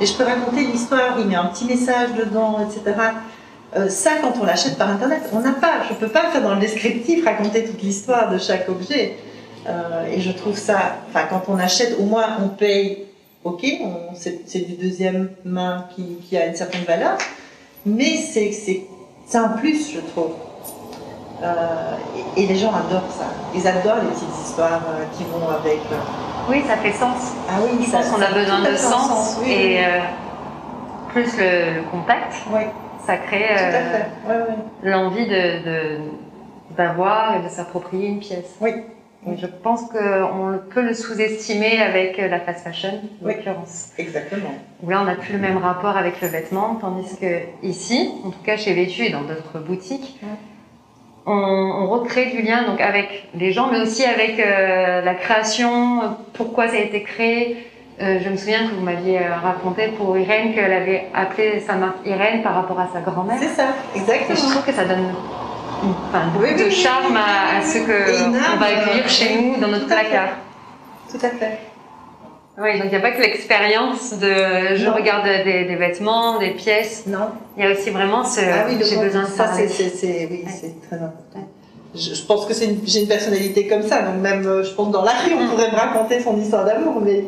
Et 0.00 0.06
je 0.06 0.14
peux 0.14 0.24
raconter 0.24 0.64
l'histoire, 0.64 1.16
il 1.18 1.26
met 1.26 1.34
un 1.34 1.46
petit 1.46 1.64
message 1.64 2.10
dedans, 2.18 2.58
etc. 2.60 2.96
Euh, 3.76 3.88
ça, 3.88 4.10
quand 4.20 4.34
on 4.40 4.44
l'achète 4.44 4.76
par 4.76 4.90
internet, 4.90 5.22
on 5.32 5.40
n'a 5.40 5.52
pas. 5.52 5.84
Je 5.88 5.94
ne 5.94 5.98
peux 5.98 6.08
pas 6.08 6.30
faire 6.30 6.42
dans 6.42 6.54
le 6.54 6.60
descriptif 6.60 7.24
raconter 7.24 7.64
toute 7.64 7.82
l'histoire 7.82 8.30
de 8.30 8.38
chaque 8.38 8.68
objet. 8.68 9.16
et 10.12 10.20
je 10.20 10.30
trouve 10.30 10.58
ça, 10.58 10.98
enfin, 11.08 11.24
quand 11.30 11.44
on 11.48 11.58
achète, 11.58 11.96
au 11.98 12.04
moins 12.04 12.36
on 12.44 12.48
paye, 12.48 13.06
ok, 13.44 13.64
c'est 14.14 14.66
du 14.66 14.74
deuxième 14.74 15.30
main 15.46 15.86
qui, 15.96 16.18
qui, 16.22 16.36
a 16.36 16.46
une 16.46 16.54
certaine 16.54 16.84
valeur, 16.84 17.16
mais 17.86 18.16
c'est 18.16 18.86
un 19.32 19.48
plus, 19.48 19.90
je 19.90 20.00
trouve. 20.00 20.34
Euh, 21.42 21.96
et, 22.36 22.46
les 22.46 22.56
gens 22.56 22.72
adorent 22.72 23.10
ça. 23.10 23.26
Ils 23.54 23.66
adorent 23.66 24.02
les 24.02 24.10
petites 24.10 24.44
histoires 24.44 24.82
euh, 24.88 25.04
qui 25.16 25.24
vont 25.24 25.48
avec. 25.48 25.80
Euh, 25.90 25.96
oui, 26.48 26.62
ça 26.66 26.76
fait 26.76 26.92
sens. 26.92 27.32
Ah 27.48 27.54
oui, 27.62 27.84
Je 27.84 27.90
pense 27.90 28.08
qu'on 28.08 28.22
a 28.22 28.32
besoin 28.32 28.60
de 28.60 28.76
sens. 28.76 29.40
et 29.46 29.78
plus 31.08 31.38
le, 31.38 31.88
contact, 31.90 32.34
ça 33.06 33.16
crée 33.16 33.48
l'envie 34.82 35.26
de, 35.26 35.98
d'avoir 36.76 37.36
et 37.36 37.44
de 37.44 37.48
s'approprier 37.48 38.08
une 38.08 38.18
pièce. 38.18 38.56
Oui. 38.60 38.72
je 39.36 39.46
pense 39.46 39.82
qu'on 39.82 40.58
peut 40.70 40.82
le 40.82 40.92
sous-estimer 40.92 41.80
avec 41.80 42.18
la 42.18 42.40
fast 42.40 42.64
fashion, 42.64 43.00
en 43.22 43.28
l'occurrence. 43.28 43.90
Exactement. 43.96 44.54
Où 44.82 44.90
là, 44.90 45.02
on 45.02 45.04
n'a 45.04 45.14
plus 45.14 45.34
le 45.34 45.38
même 45.38 45.58
rapport 45.58 45.96
avec 45.96 46.20
le 46.20 46.28
vêtement, 46.28 46.76
tandis 46.80 47.16
que 47.16 47.42
ici, 47.62 48.10
en 48.24 48.30
tout 48.30 48.42
cas 48.44 48.56
chez 48.56 48.74
Vétu 48.74 49.04
et 49.04 49.10
dans 49.10 49.22
d'autres 49.22 49.60
boutiques, 49.60 50.18
on, 51.26 51.86
recrée 51.88 52.26
du 52.26 52.42
lien 52.42 52.64
donc 52.64 52.80
avec 52.80 53.28
les 53.34 53.52
gens, 53.52 53.68
mais 53.70 53.80
aussi 53.80 54.04
avec 54.04 54.38
euh, 54.38 55.02
la 55.02 55.14
création, 55.14 56.16
pourquoi 56.32 56.68
ça 56.68 56.74
a 56.74 56.80
été 56.80 57.02
créé. 57.02 57.70
Euh, 58.00 58.18
je 58.22 58.28
me 58.28 58.36
souviens 58.36 58.68
que 58.68 58.74
vous 58.74 58.80
m'aviez 58.80 59.20
euh, 59.20 59.36
raconté 59.42 59.88
pour 59.96 60.18
Irène 60.18 60.52
qu'elle 60.52 60.72
avait 60.72 61.06
appelé 61.14 61.60
sa 61.60 61.74
marque 61.74 62.04
Irène 62.04 62.42
par 62.42 62.54
rapport 62.54 62.80
à 62.80 62.88
sa 62.92 63.00
grand-mère. 63.00 63.36
C'est 63.40 63.54
ça, 63.54 63.68
exactement. 63.94 64.36
je 64.36 64.50
trouve 64.50 64.64
que 64.64 64.72
ça 64.72 64.84
donne 64.84 65.14
enfin, 66.10 66.26
beaucoup 66.32 66.64
de 66.64 66.70
charme 66.70 67.16
à, 67.16 67.62
ce 67.62 67.78
qu'on 67.78 68.58
va 68.58 68.66
accueillir 68.66 69.08
chez 69.08 69.40
nous 69.40 69.60
dans 69.60 69.68
notre 69.68 69.86
placard. 69.86 70.30
Tout 71.08 71.24
à 71.24 71.30
fait. 71.30 71.60
Oui, 72.56 72.78
donc 72.78 72.84
il 72.84 72.90
n'y 72.90 72.96
a 72.96 73.00
pas 73.00 73.10
que 73.10 73.20
l'expérience 73.20 74.12
de 74.18 74.76
je 74.76 74.88
regarde 74.88 75.24
des, 75.24 75.74
vêtements, 75.74 76.38
des 76.38 76.50
pièces. 76.50 77.04
Non. 77.06 77.26
Il 77.56 77.64
y 77.64 77.66
a 77.66 77.72
aussi 77.72 77.90
vraiment 77.90 78.24
ce 78.24 78.40
ah 78.40 78.66
oui, 78.68 78.76
j'ai 78.78 78.96
besoin 78.96 79.22
de 79.22 79.28
ça. 79.28 79.52
c'est, 79.54 80.28
oui, 80.30 80.44
c'est 80.46 80.80
très 80.80 80.96
important. 80.96 81.48
Je, 81.96 82.22
pense 82.22 82.46
que 82.46 82.54
c'est 82.54 82.76
j'ai 82.86 83.02
une 83.02 83.08
personnalité 83.08 83.66
comme 83.66 83.82
ça, 83.82 84.02
donc 84.02 84.20
même 84.20 84.46
euh, 84.46 84.64
je 84.64 84.72
pense 84.72 84.90
dans 84.90 85.02
la 85.02 85.12
rue 85.12 85.32
on 85.34 85.44
mm. 85.44 85.48
pourrait 85.50 85.70
me 85.70 85.76
raconter 85.76 86.20
son 86.20 86.36
histoire 86.40 86.64
d'amour, 86.64 87.00
mais 87.00 87.24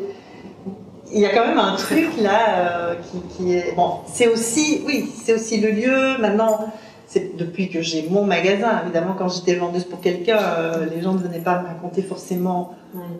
il 1.13 1.21
y 1.21 1.25
a 1.25 1.29
quand 1.29 1.47
même 1.47 1.59
un 1.59 1.75
truc 1.75 2.09
là 2.21 2.59
euh, 2.59 2.95
qui, 3.37 3.53
est 3.53 3.75
bon. 3.75 3.99
C'est 4.07 4.27
aussi, 4.27 4.83
oui, 4.85 5.09
c'est 5.23 5.33
aussi 5.33 5.59
le 5.59 5.71
lieu. 5.71 6.17
Maintenant, 6.19 6.67
c'est 7.05 7.37
depuis 7.37 7.69
que 7.69 7.81
j'ai 7.81 8.07
mon 8.09 8.23
magasin. 8.23 8.81
Évidemment, 8.83 9.15
quand 9.17 9.29
j'étais 9.29 9.55
vendeuse 9.55 9.85
pour 9.85 10.01
quelqu'un, 10.01 10.37
euh, 10.37 10.85
les 10.93 11.01
gens 11.01 11.13
ne 11.13 11.19
venaient 11.19 11.39
pas 11.39 11.61
me 11.61 11.67
raconter 11.67 12.01
forcément 12.01 12.73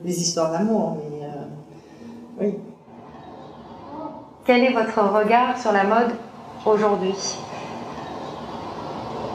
des 0.03 0.21
histoires 0.21 0.51
d'amour, 0.51 0.97
mais 0.97 1.16
oui. 2.39 2.53
Quel 4.45 4.63
est 4.63 4.73
votre 4.73 4.99
regard 5.01 5.59
sur 5.59 5.71
la 5.71 5.83
mode 5.83 6.13
aujourd'hui? 6.65 7.15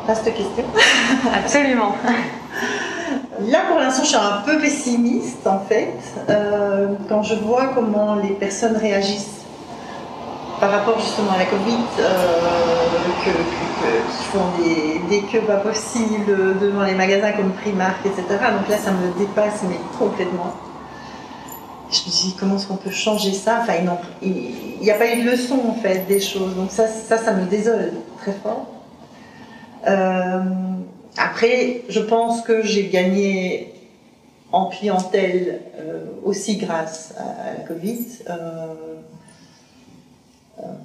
Vaste 0.06 0.24
question. 0.24 0.64
Absolument. 1.34 1.94
Là, 3.40 3.58
pour 3.68 3.78
l'instant, 3.78 4.04
je 4.04 4.08
suis 4.08 4.16
un 4.16 4.42
peu 4.44 4.58
pessimiste, 4.58 5.46
en 5.46 5.58
fait, 5.60 5.94
euh, 6.28 6.94
quand 7.08 7.22
je 7.22 7.34
vois 7.34 7.72
comment 7.74 8.14
les 8.16 8.30
personnes 8.30 8.76
réagissent 8.76 9.42
par 10.60 10.70
rapport 10.70 10.98
justement 10.98 11.32
à 11.32 11.38
la 11.38 11.46
Covid, 11.46 11.84
euh, 11.98 12.12
qui 13.24 14.24
font 14.24 14.62
des, 14.62 15.00
des, 15.10 15.26
queues 15.26 15.40
pas 15.40 15.56
possibles 15.56 16.58
devant 16.60 16.84
les 16.84 16.94
magasins 16.94 17.32
comme 17.32 17.50
Primark, 17.52 17.96
etc. 18.06 18.22
Donc 18.28 18.68
là, 18.68 18.76
ça 18.76 18.92
me 18.92 19.18
dépasse, 19.18 19.64
mais 19.68 19.78
complètement 19.98 20.54
je 21.92 22.00
me 22.06 22.10
dis 22.10 22.34
comment 22.38 22.56
est-ce 22.56 22.66
qu'on 22.66 22.76
peut 22.76 22.90
changer 22.90 23.32
ça? 23.32 23.60
Enfin, 23.62 23.74
il 24.22 24.32
n'y 24.80 24.90
a 24.90 24.94
pas 24.94 25.12
eu 25.12 25.22
de 25.22 25.30
leçon 25.30 25.58
en 25.68 25.74
fait 25.74 26.06
des 26.08 26.20
choses, 26.20 26.54
donc 26.56 26.70
ça, 26.70 26.88
ça, 26.88 27.18
ça 27.18 27.32
me 27.32 27.46
désole 27.46 27.92
très 28.18 28.32
fort. 28.32 28.66
Euh, 29.86 30.40
après, 31.16 31.82
je 31.88 32.00
pense 32.00 32.42
que 32.42 32.62
j'ai 32.62 32.88
gagné 32.88 33.74
en 34.52 34.66
clientèle 34.66 35.60
euh, 35.78 36.04
aussi 36.24 36.56
grâce 36.56 37.14
à, 37.18 37.58
la 37.58 37.64
Covid. 37.66 38.06
Euh, 38.28 38.74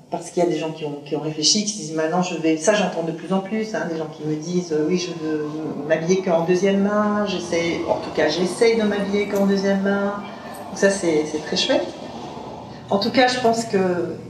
parce 0.09 0.31
qu'il 0.31 0.41
y 0.41 0.45
a 0.45 0.49
des 0.49 0.57
gens 0.57 0.71
qui 0.71 0.85
ont, 0.85 1.01
qui 1.05 1.15
ont 1.15 1.19
réfléchi, 1.19 1.63
qui 1.65 1.71
se 1.71 1.77
disent 1.77 1.93
maintenant 1.93 2.23
je 2.23 2.35
vais. 2.35 2.57
Ça, 2.57 2.73
j'entends 2.73 3.03
de 3.03 3.11
plus 3.11 3.31
en 3.31 3.41
plus, 3.41 3.75
hein, 3.75 3.87
des 3.91 3.97
gens 3.97 4.07
qui 4.07 4.23
me 4.23 4.35
disent 4.35 4.75
oui, 4.87 4.97
je 4.97 5.11
veux 5.23 5.45
m'habiller 5.87 6.21
qu'en 6.21 6.45
deuxième 6.45 6.81
main, 6.81 7.27
j'essaie, 7.27 7.81
en 7.87 7.99
tout 7.99 8.09
cas, 8.15 8.27
j'essaye 8.27 8.77
de 8.77 8.83
m'habiller 8.83 9.27
qu'en 9.27 9.45
deuxième 9.45 9.81
main 9.81 10.15
ça, 10.77 10.91
c'est 10.91 11.25
très 11.43 11.57
chouette. 11.57 11.87
En 12.91 12.99
tout 12.99 13.09
cas, 13.09 13.27
je 13.27 13.39
pense 13.39 13.65
qu'il 13.65 13.81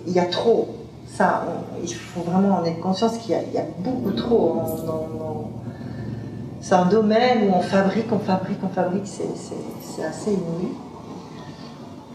y 0.08 0.18
a 0.18 0.26
trop. 0.26 0.70
Ça, 1.14 1.46
il 1.84 1.94
faut 1.94 2.22
vraiment 2.22 2.56
en 2.60 2.64
être 2.64 2.80
conscience 2.80 3.18
qu'il 3.18 3.32
y, 3.32 3.58
a 3.58 3.66
beaucoup 3.80 4.12
trop. 4.12 4.62
C'est 6.62 6.76
un 6.76 6.86
domaine 6.86 7.50
où 7.50 7.54
on 7.54 7.62
fabrique, 7.62 8.12
on 8.14 8.20
fabrique, 8.20 8.60
on 8.64 8.70
fabrique. 8.70 9.06
C'est 9.06 10.04
assez 10.04 10.32
inouï. 10.32 10.72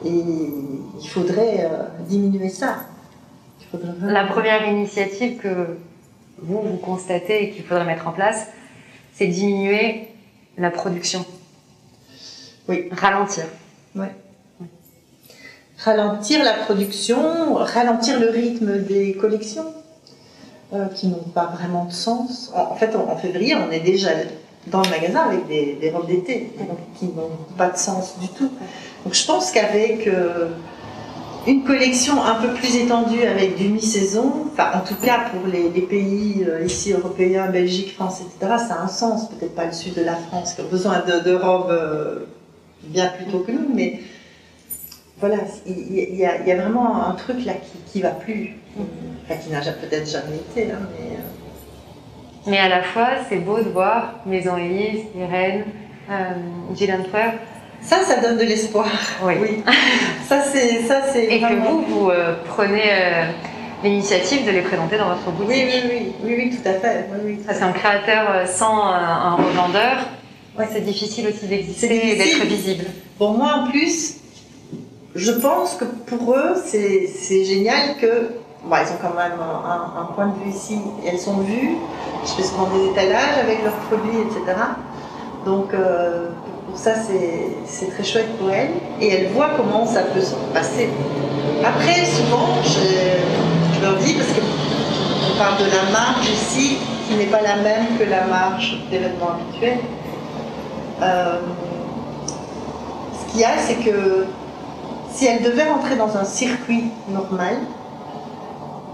Et 0.07 0.25
il 1.01 1.09
faudrait 1.09 1.68
euh, 1.71 1.83
diminuer 2.09 2.49
ça. 2.49 2.77
La 4.01 4.25
première 4.25 4.66
initiative 4.66 5.38
que 5.40 5.79
vous, 6.38 6.61
vous 6.61 6.77
constatez 6.79 7.45
et 7.45 7.51
qu'il 7.51 7.64
faudrait 7.64 7.85
mettre 7.85 8.09
en 8.09 8.12
place, 8.12 8.49
c'est 9.12 9.27
diminuer 9.27 10.09
la 10.57 10.71
production. 10.71 11.25
Oui. 12.68 12.88
Ralentir. 12.90 13.45
Ouais 13.94 14.12
ralentir 15.85 16.44
la 16.44 16.52
production, 16.52 17.55
ralentir 17.55 18.20
le 18.20 18.31
rythme 18.31 18.78
des 18.83 19.14
collections 19.14 19.74
euh, 20.72 20.87
qui 20.87 21.09
n'ont 21.09 21.24
pas 21.35 21.46
vraiment 21.46 21.87
de 21.87 21.92
sens. 21.92 22.52
En, 22.55 22.76
fait, 22.76 22.94
en, 22.94 23.16
février, 23.16 23.55
on 23.57 23.70
est 23.70 23.81
déjà 23.81 24.11
dans 24.68 24.83
le 24.83 24.90
magasin 24.90 25.22
avec 25.22 25.48
des, 25.48 25.90
robes 25.92 26.07
d'été 26.07 26.52
qui 26.98 27.07
n'ont 27.07 27.31
pas 27.59 27.70
de 27.70 27.76
sens 27.76 28.18
du 28.20 28.28
tout. 28.28 28.50
Donc 29.05 29.14
je 29.14 29.26
pense 29.26 29.50
qu'avec 29.50 30.07
euh, 30.07 30.50
une 31.48 31.64
collection 31.64 32.22
un 32.22 32.37
peu 32.37 32.55
plus 32.55 32.76
étendue 32.76 33.24
avec 33.24 33.57
du 33.57 33.68
mi-saison, 33.68 34.33
enfin 34.52 34.70
en 34.76 34.87
tout 34.87 34.94
cas 34.94 35.24
pour 35.33 35.48
les, 35.48 35.68
pays 35.83 36.44
euh, 36.46 36.64
ici 36.64 36.92
européens, 36.92 37.50
Belgique, 37.50 37.94
France, 37.94 38.20
etc., 38.20 38.55
ça 38.68 38.74
a 38.74 38.85
un 38.85 38.88
sens. 38.88 39.28
Peut-être 39.31 39.57
pas 39.57 39.66
le 39.66 39.72
sud 39.72 39.94
de 39.94 40.05
la 40.05 40.14
France 40.14 40.55
qui 40.55 40.61
a 40.61 40.64
besoin 40.64 41.00
de, 41.00 41.28
de 41.28 41.35
robes 41.35 41.72
bien 42.85 43.09
plus 43.09 43.27
tôt 43.27 43.40
que 43.40 43.53
nous, 43.53 43.68
mais 43.75 44.01
voilà, 45.23 45.37
il 45.66 46.16
y, 46.16 46.27
a, 46.27 46.57
vraiment 46.57 47.07
un 47.07 47.12
truc 47.12 47.45
là 47.45 47.53
qui, 47.87 47.99
ne 47.99 48.03
va 48.03 48.11
plus, 48.11 48.57
enfin, 49.25 49.38
qui 49.40 49.51
n'a 49.51 49.61
peut-être 49.61 50.11
jamais 50.11 50.37
été. 50.37 50.73
Hein, 50.73 50.81
mais, 50.90 51.16
euh. 51.16 51.21
mais, 52.49 52.59
à 52.59 52.68
la 52.68 52.83
fois, 52.83 53.11
c'est 53.29 53.37
beau 53.37 53.59
de 53.59 53.68
voir 53.68 54.14
Maison 54.27 54.57
Elise, 54.57 55.03
Irène, 55.16 55.64
euh, 56.11 56.75
Ça, 57.83 57.99
ça 58.03 58.21
donne 58.21 58.37
de 58.37 58.42
l'espoir. 58.42 58.88
Oui. 59.23 59.62
ça, 60.29 60.42
c'est, 60.42 60.83
ça, 60.88 61.03
c'est. 61.12 61.25
Et 61.27 61.40
que 61.40 61.55
vous, 61.68 61.83
vous 61.83 62.11
euh, 62.11 62.35
prenez 62.49 62.83
euh, 62.90 63.25
l'initiative 63.85 64.45
de 64.45 64.51
les 64.51 64.62
présenter 64.62 64.99
dans 64.99 65.09
votre 65.11 65.31
boutique. 65.31 65.51
Oui, 65.51 65.64
oui, 65.66 65.83
oui, 65.88 66.12
oui, 66.25 66.35
oui 66.37 66.57
tout 66.57 66.68
à 66.68 66.73
fait. 66.73 67.07
c'est 67.49 67.62
un 67.62 67.72
créateur 67.72 68.49
sans 68.49 68.87
un 68.87 69.37
revendeur. 69.37 69.99
Ouais. 70.59 70.68
C'est 70.72 70.84
difficile 70.84 71.28
aussi 71.28 71.46
d'exister 71.46 72.12
et 72.12 72.16
d'être 72.16 72.46
visible. 72.46 72.84
Pour 73.18 73.32
moi, 73.32 73.62
en 73.62 73.70
plus, 73.70 74.16
je 75.14 75.30
pense 75.30 75.74
que 75.74 75.84
pour 75.84 76.34
eux, 76.34 76.55
c'est 76.64 77.44
génial 77.44 77.96
que. 78.00 78.30
Bon, 78.64 78.76
ils 78.76 78.92
ont 78.92 78.98
quand 79.03 79.16
même 79.16 79.38
un, 79.40 80.05
point 80.14 80.26
de 80.28 80.44
vue 80.44 80.57
ici, 80.57 80.78
elles 81.05 81.18
sont 81.18 81.38
vues. 81.38 81.76
Je 82.24 82.30
fais 82.30 82.44
souvent 82.44 82.68
des 82.68 82.90
étalages 82.90 83.38
avec 83.42 83.64
leurs 83.64 83.74
produits, 83.90 84.20
etc. 84.20 84.57
Donc, 85.44 85.74
euh, 85.74 86.28
pour 86.68 86.78
ça, 86.78 86.92
c'est 87.66 87.90
très 87.90 88.05
chouette 88.05 88.38
pour 88.38 88.50
elles. 88.50 88.70
Et 89.00 89.09
elles 89.09 89.32
voient 89.32 89.50
comment 89.57 89.84
ça 89.84 90.03
peut 90.03 90.20
se 90.20 90.34
passer. 90.55 90.88
Après, 91.64 92.05
souvent, 92.07 92.62
je, 92.62 93.82
leur 93.82 93.96
dis, 93.96 94.14
parce 94.14 94.28
qu'on 94.28 95.38
parle 95.38 95.59
de 95.59 95.70
la 95.70 95.90
marge 95.90 96.28
ici, 96.28 96.78
qui 97.09 97.16
n'est 97.16 97.26
pas 97.26 97.42
la 97.42 97.57
même 97.57 97.98
que 97.98 98.05
la 98.05 98.26
marge 98.26 98.78
d'événements 98.90 99.32
habituels. 99.32 99.78
Euh, 101.03 101.40
ce 103.18 103.32
qu'il 103.32 103.40
y 103.40 103.44
a, 103.44 103.59
c'est 103.59 103.74
que 103.74 104.26
si 105.11 105.26
elle 105.26 105.42
devait 105.42 105.68
rentrer 105.68 105.96
dans 105.96 106.16
un 106.16 106.24
circuit 106.24 106.90
normal, 107.09 107.57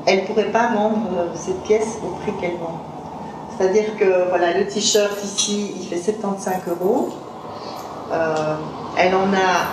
elle 0.06 0.22
ne 0.22 0.26
pourrait 0.26 0.50
pas 0.50 0.72
vendre 0.72 1.08
cette 1.34 1.62
pièce 1.64 1.98
au 2.02 2.16
prix 2.16 2.32
qu'elle 2.40 2.56
vend. 2.56 2.80
C'est-à-dire 3.56 3.96
que 3.98 4.28
voilà, 4.30 4.56
le 4.56 4.66
t-shirt 4.66 5.22
ici, 5.22 5.74
il 5.78 5.86
fait 5.86 5.98
75 5.98 6.62
euros. 6.68 7.10
Euh, 8.10 8.54
elle 8.96 9.14
en 9.14 9.28
a 9.34 9.68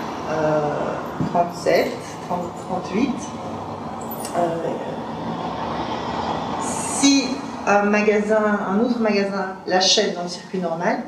37, 1.31 1.91
38. 2.67 3.11
si 6.99 7.27
un 7.65 7.83
magasin, 7.83 8.59
un 8.69 8.79
autre 8.79 8.99
magasin 8.99 9.55
l'achète 9.67 10.15
dans 10.15 10.23
le 10.23 10.27
circuit 10.27 10.59
normal, 10.59 11.03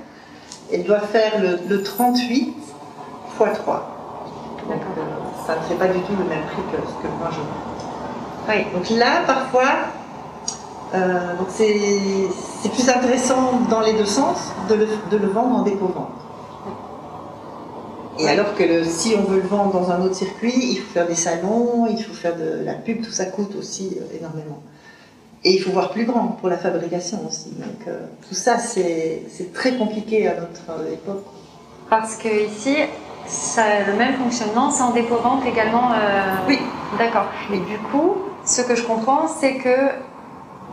elle 0.72 0.84
doit 0.84 1.00
faire 1.00 1.34
le, 1.42 1.84
38 1.84 2.56
x 3.40 3.60
3. 3.60 3.98
Donc, 4.70 4.82
ça 5.46 5.56
ne 5.56 5.62
fait 5.62 5.76
pas 5.76 5.88
du 5.88 6.00
tout 6.02 6.14
le 6.18 6.26
même 6.26 6.44
prix 6.52 6.62
que 6.72 6.78
ce 6.78 6.94
que 7.02 7.08
moi 7.20 7.30
je 7.32 7.38
vends. 7.38 7.78
Oui. 8.50 8.66
Donc 8.74 8.90
là, 8.98 9.24
parfois, 9.26 9.72
euh, 10.94 11.34
c'est 11.50 12.70
plus 12.70 12.90
intéressant 12.90 13.60
dans 13.70 13.82
les 13.82 13.94
deux 13.94 14.06
sens 14.06 14.52
de 14.70 14.76
le, 15.18 15.28
vendre 15.28 15.58
en 15.58 15.62
dépôt-vente. 15.64 16.10
Et 18.20 18.28
alors 18.28 18.56
que 18.56 18.84
si 18.84 19.16
on 19.16 19.30
veut 19.30 19.42
le 19.42 19.48
vendre 19.48 19.74
dans 19.74 19.92
un 19.92 20.02
autre 20.02 20.16
circuit, 20.16 20.54
il 20.56 20.78
faut 20.78 20.94
faire 20.94 21.08
des 21.08 21.16
salons, 21.16 21.88
il 21.90 22.02
faut 22.02 22.14
faire 22.14 22.36
de 22.36 22.64
la 22.64 22.74
pub, 22.74 23.04
tout 23.04 23.12
ça 23.12 23.26
coûte 23.26 23.56
aussi 23.56 23.98
euh, 24.00 24.18
énormément. 24.18 24.60
Et 25.48 25.56
il 25.56 25.62
faut 25.62 25.72
voir 25.72 25.90
plus 25.92 26.06
grand 26.06 26.28
pour 26.40 26.50
la 26.50 26.58
fabrication 26.58 27.20
aussi. 27.28 27.52
Donc 27.52 27.88
euh, 27.88 28.00
tout 28.28 28.36
ça, 28.36 28.58
c'est 28.58 29.54
très 29.54 29.74
compliqué 29.82 30.28
à 30.28 30.34
notre 30.36 30.92
époque. 30.92 31.24
Parce 31.90 32.18
que 32.18 32.28
ici, 32.50 32.76
ça, 33.26 33.64
le 33.88 33.94
même 33.94 34.16
fonctionnement, 34.16 34.72
c'est 34.72 34.84
en 34.84 34.92
dépôt-vente 34.92 35.46
également 35.46 35.92
Oui. 36.48 36.60
D'accord. 36.98 37.28
Et 37.54 37.60
du 37.60 37.78
coup, 37.92 38.16
ce 38.46 38.62
que 38.62 38.76
je 38.76 38.84
comprends, 38.84 39.28
c'est 39.28 39.56
que 39.56 39.78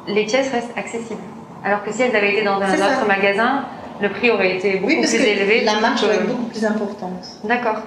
les 0.09 0.25
pièces 0.25 0.51
restent 0.51 0.77
accessibles. 0.77 1.21
Alors 1.65 1.83
que 1.85 1.93
si 1.93 2.03
elles 2.03 2.15
avaient 2.15 2.33
été 2.33 2.45
dans 2.45 2.61
un 2.61 2.75
autre 2.75 3.07
magasin, 3.07 3.65
le 4.01 4.09
prix 4.11 4.31
aurait 4.31 4.57
été 4.57 4.77
beaucoup 4.79 4.93
plus 4.93 5.15
élevé. 5.15 5.65
La 5.65 5.81
marge 5.81 6.05
aurait 6.05 6.17
été 6.17 6.25
beaucoup 6.25 6.49
plus 6.49 6.65
importante. 6.65 7.25
D'accord. 7.45 7.83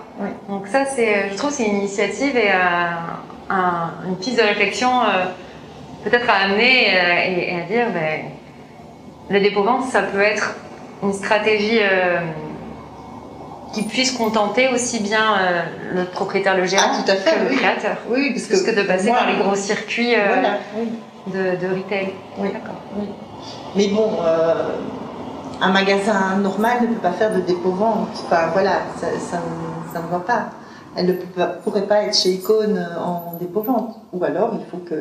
Donc 0.50 0.68
ça, 0.68 0.86
c'est, 0.86 1.30
je 1.32 1.36
trouve, 1.36 1.52
c'est 1.52 1.66
une 1.66 1.78
initiative 1.78 2.36
et 2.36 2.50
euh, 2.50 3.56
une 4.08 4.16
piste 4.18 4.38
de 4.38 4.44
réflexion 4.44 4.90
euh, 5.02 5.26
peut-être 6.10 6.30
à 6.30 6.46
amener 6.46 6.88
euh, 6.88 7.52
et, 7.52 7.62
à 7.62 7.66
dire, 7.66 7.88
ben, 7.94 8.26
le 9.30 9.40
dépôt-vente, 9.40 9.86
ça 9.86 10.02
peut 10.02 10.22
être 10.22 10.56
une 11.04 11.14
stratégie 11.14 11.82
qui 13.74 13.84
puisse 13.84 14.12
contenter 14.12 14.70
aussi 14.70 15.02
bien 15.02 15.36
le 15.94 16.06
propriétaire, 16.06 16.56
le 16.56 16.66
gérant, 16.66 16.92
ah, 16.94 17.04
que 17.06 17.50
le 17.50 17.56
créateur. 17.56 17.98
Oui, 18.10 18.32
parce 18.32 18.64
que, 18.64 18.74
de 18.74 18.82
passer 18.84 19.10
par 19.10 19.28
les 19.28 19.36
gros 19.36 19.56
circuits. 19.56 20.16
Voilà, 20.16 20.60
oui 20.76 20.88
de, 21.34 21.68
retail. 21.68 22.14
Oui. 22.38 22.50
Mais 23.76 23.88
bon, 23.88 24.12
euh, 24.22 24.76
un 25.62 25.72
magasin 25.72 26.38
normal 26.38 26.82
ne 26.84 26.88
peut 26.88 27.02
pas 27.02 27.12
faire 27.12 27.34
de 27.34 27.42
dépôt-vente. 27.42 28.10
Enfin 28.26 28.48
voilà, 28.54 28.82
ça, 29.00 29.40
ne 30.02 30.08
va 30.12 30.20
pas. 30.20 30.50
Elle 30.96 31.08
ne 31.08 31.14
pourrait 31.64 31.86
pas 31.88 32.04
être 32.04 32.16
chez 32.16 32.30
Icône 32.30 32.84
en 33.00 33.38
dépôt-vente. 33.40 33.98
Ou 34.14 34.24
alors, 34.24 34.52
il 34.54 34.66
faut, 34.70 34.78
que, 34.78 34.96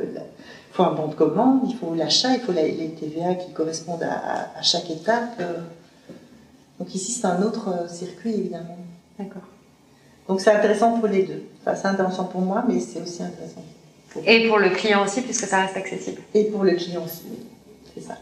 faut 0.76 0.82
un 0.84 0.92
bon 0.92 1.08
de 1.08 1.14
commande, 1.14 1.60
il 1.68 1.74
faut 1.74 1.94
l'achat, 1.94 2.34
il 2.34 2.40
faut 2.40 2.52
les 2.52 2.90
TVA 2.90 3.34
qui 3.34 3.52
correspondent 3.52 4.02
à, 4.02 4.62
chaque 4.62 4.90
étape. 4.90 5.42
Donc 6.78 6.94
ici, 6.94 7.12
c'est 7.12 7.26
un 7.26 7.42
autre 7.42 7.90
circuit, 7.90 8.34
évidemment. 8.34 8.76
D'accord. 9.18 9.42
Donc 10.28 10.40
c'est 10.40 10.50
intéressant 10.50 10.98
pour 10.98 11.08
les 11.08 11.22
deux. 11.22 11.44
Enfin, 11.60 11.74
c'est 11.74 11.88
intéressant 11.88 12.24
pour 12.24 12.42
moi, 12.42 12.64
mais 12.68 12.78
c'est 12.80 13.00
aussi 13.00 13.22
intéressant 13.22 13.62
et 14.24 14.48
pour 14.48 14.58
le 14.58 14.70
client 14.70 15.04
aussi, 15.04 15.20
puisque 15.20 15.44
ça 15.44 15.60
reste 15.62 15.76
accessible. 15.76 16.20
Et 16.34 16.44
pour 16.44 16.64
le 16.64 16.72
client 16.72 17.02
aussi, 17.04 17.24
c'est 17.94 18.00
ça. 18.00 18.14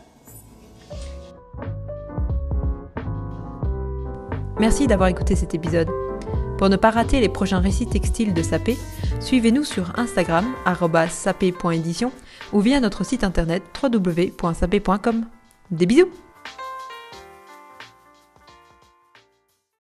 Merci 4.58 4.86
d'avoir 4.86 5.08
écouté 5.08 5.36
cet 5.36 5.54
épisode. 5.54 5.88
Pour 6.58 6.68
ne 6.68 6.76
pas 6.76 6.90
rater 6.90 7.20
les 7.20 7.28
prochains 7.28 7.58
récits 7.58 7.86
textiles 7.86 8.32
de 8.32 8.42
Sapé, 8.42 8.76
suivez-nous 9.20 9.64
sur 9.64 9.92
Instagram 9.98 10.46
sapé.édition 11.10 12.12
ou 12.52 12.60
via 12.60 12.80
notre 12.80 13.04
site 13.04 13.24
internet 13.24 13.62
www.sapé.com. 13.82 15.24
Des 15.70 15.86
bisous 15.86 16.10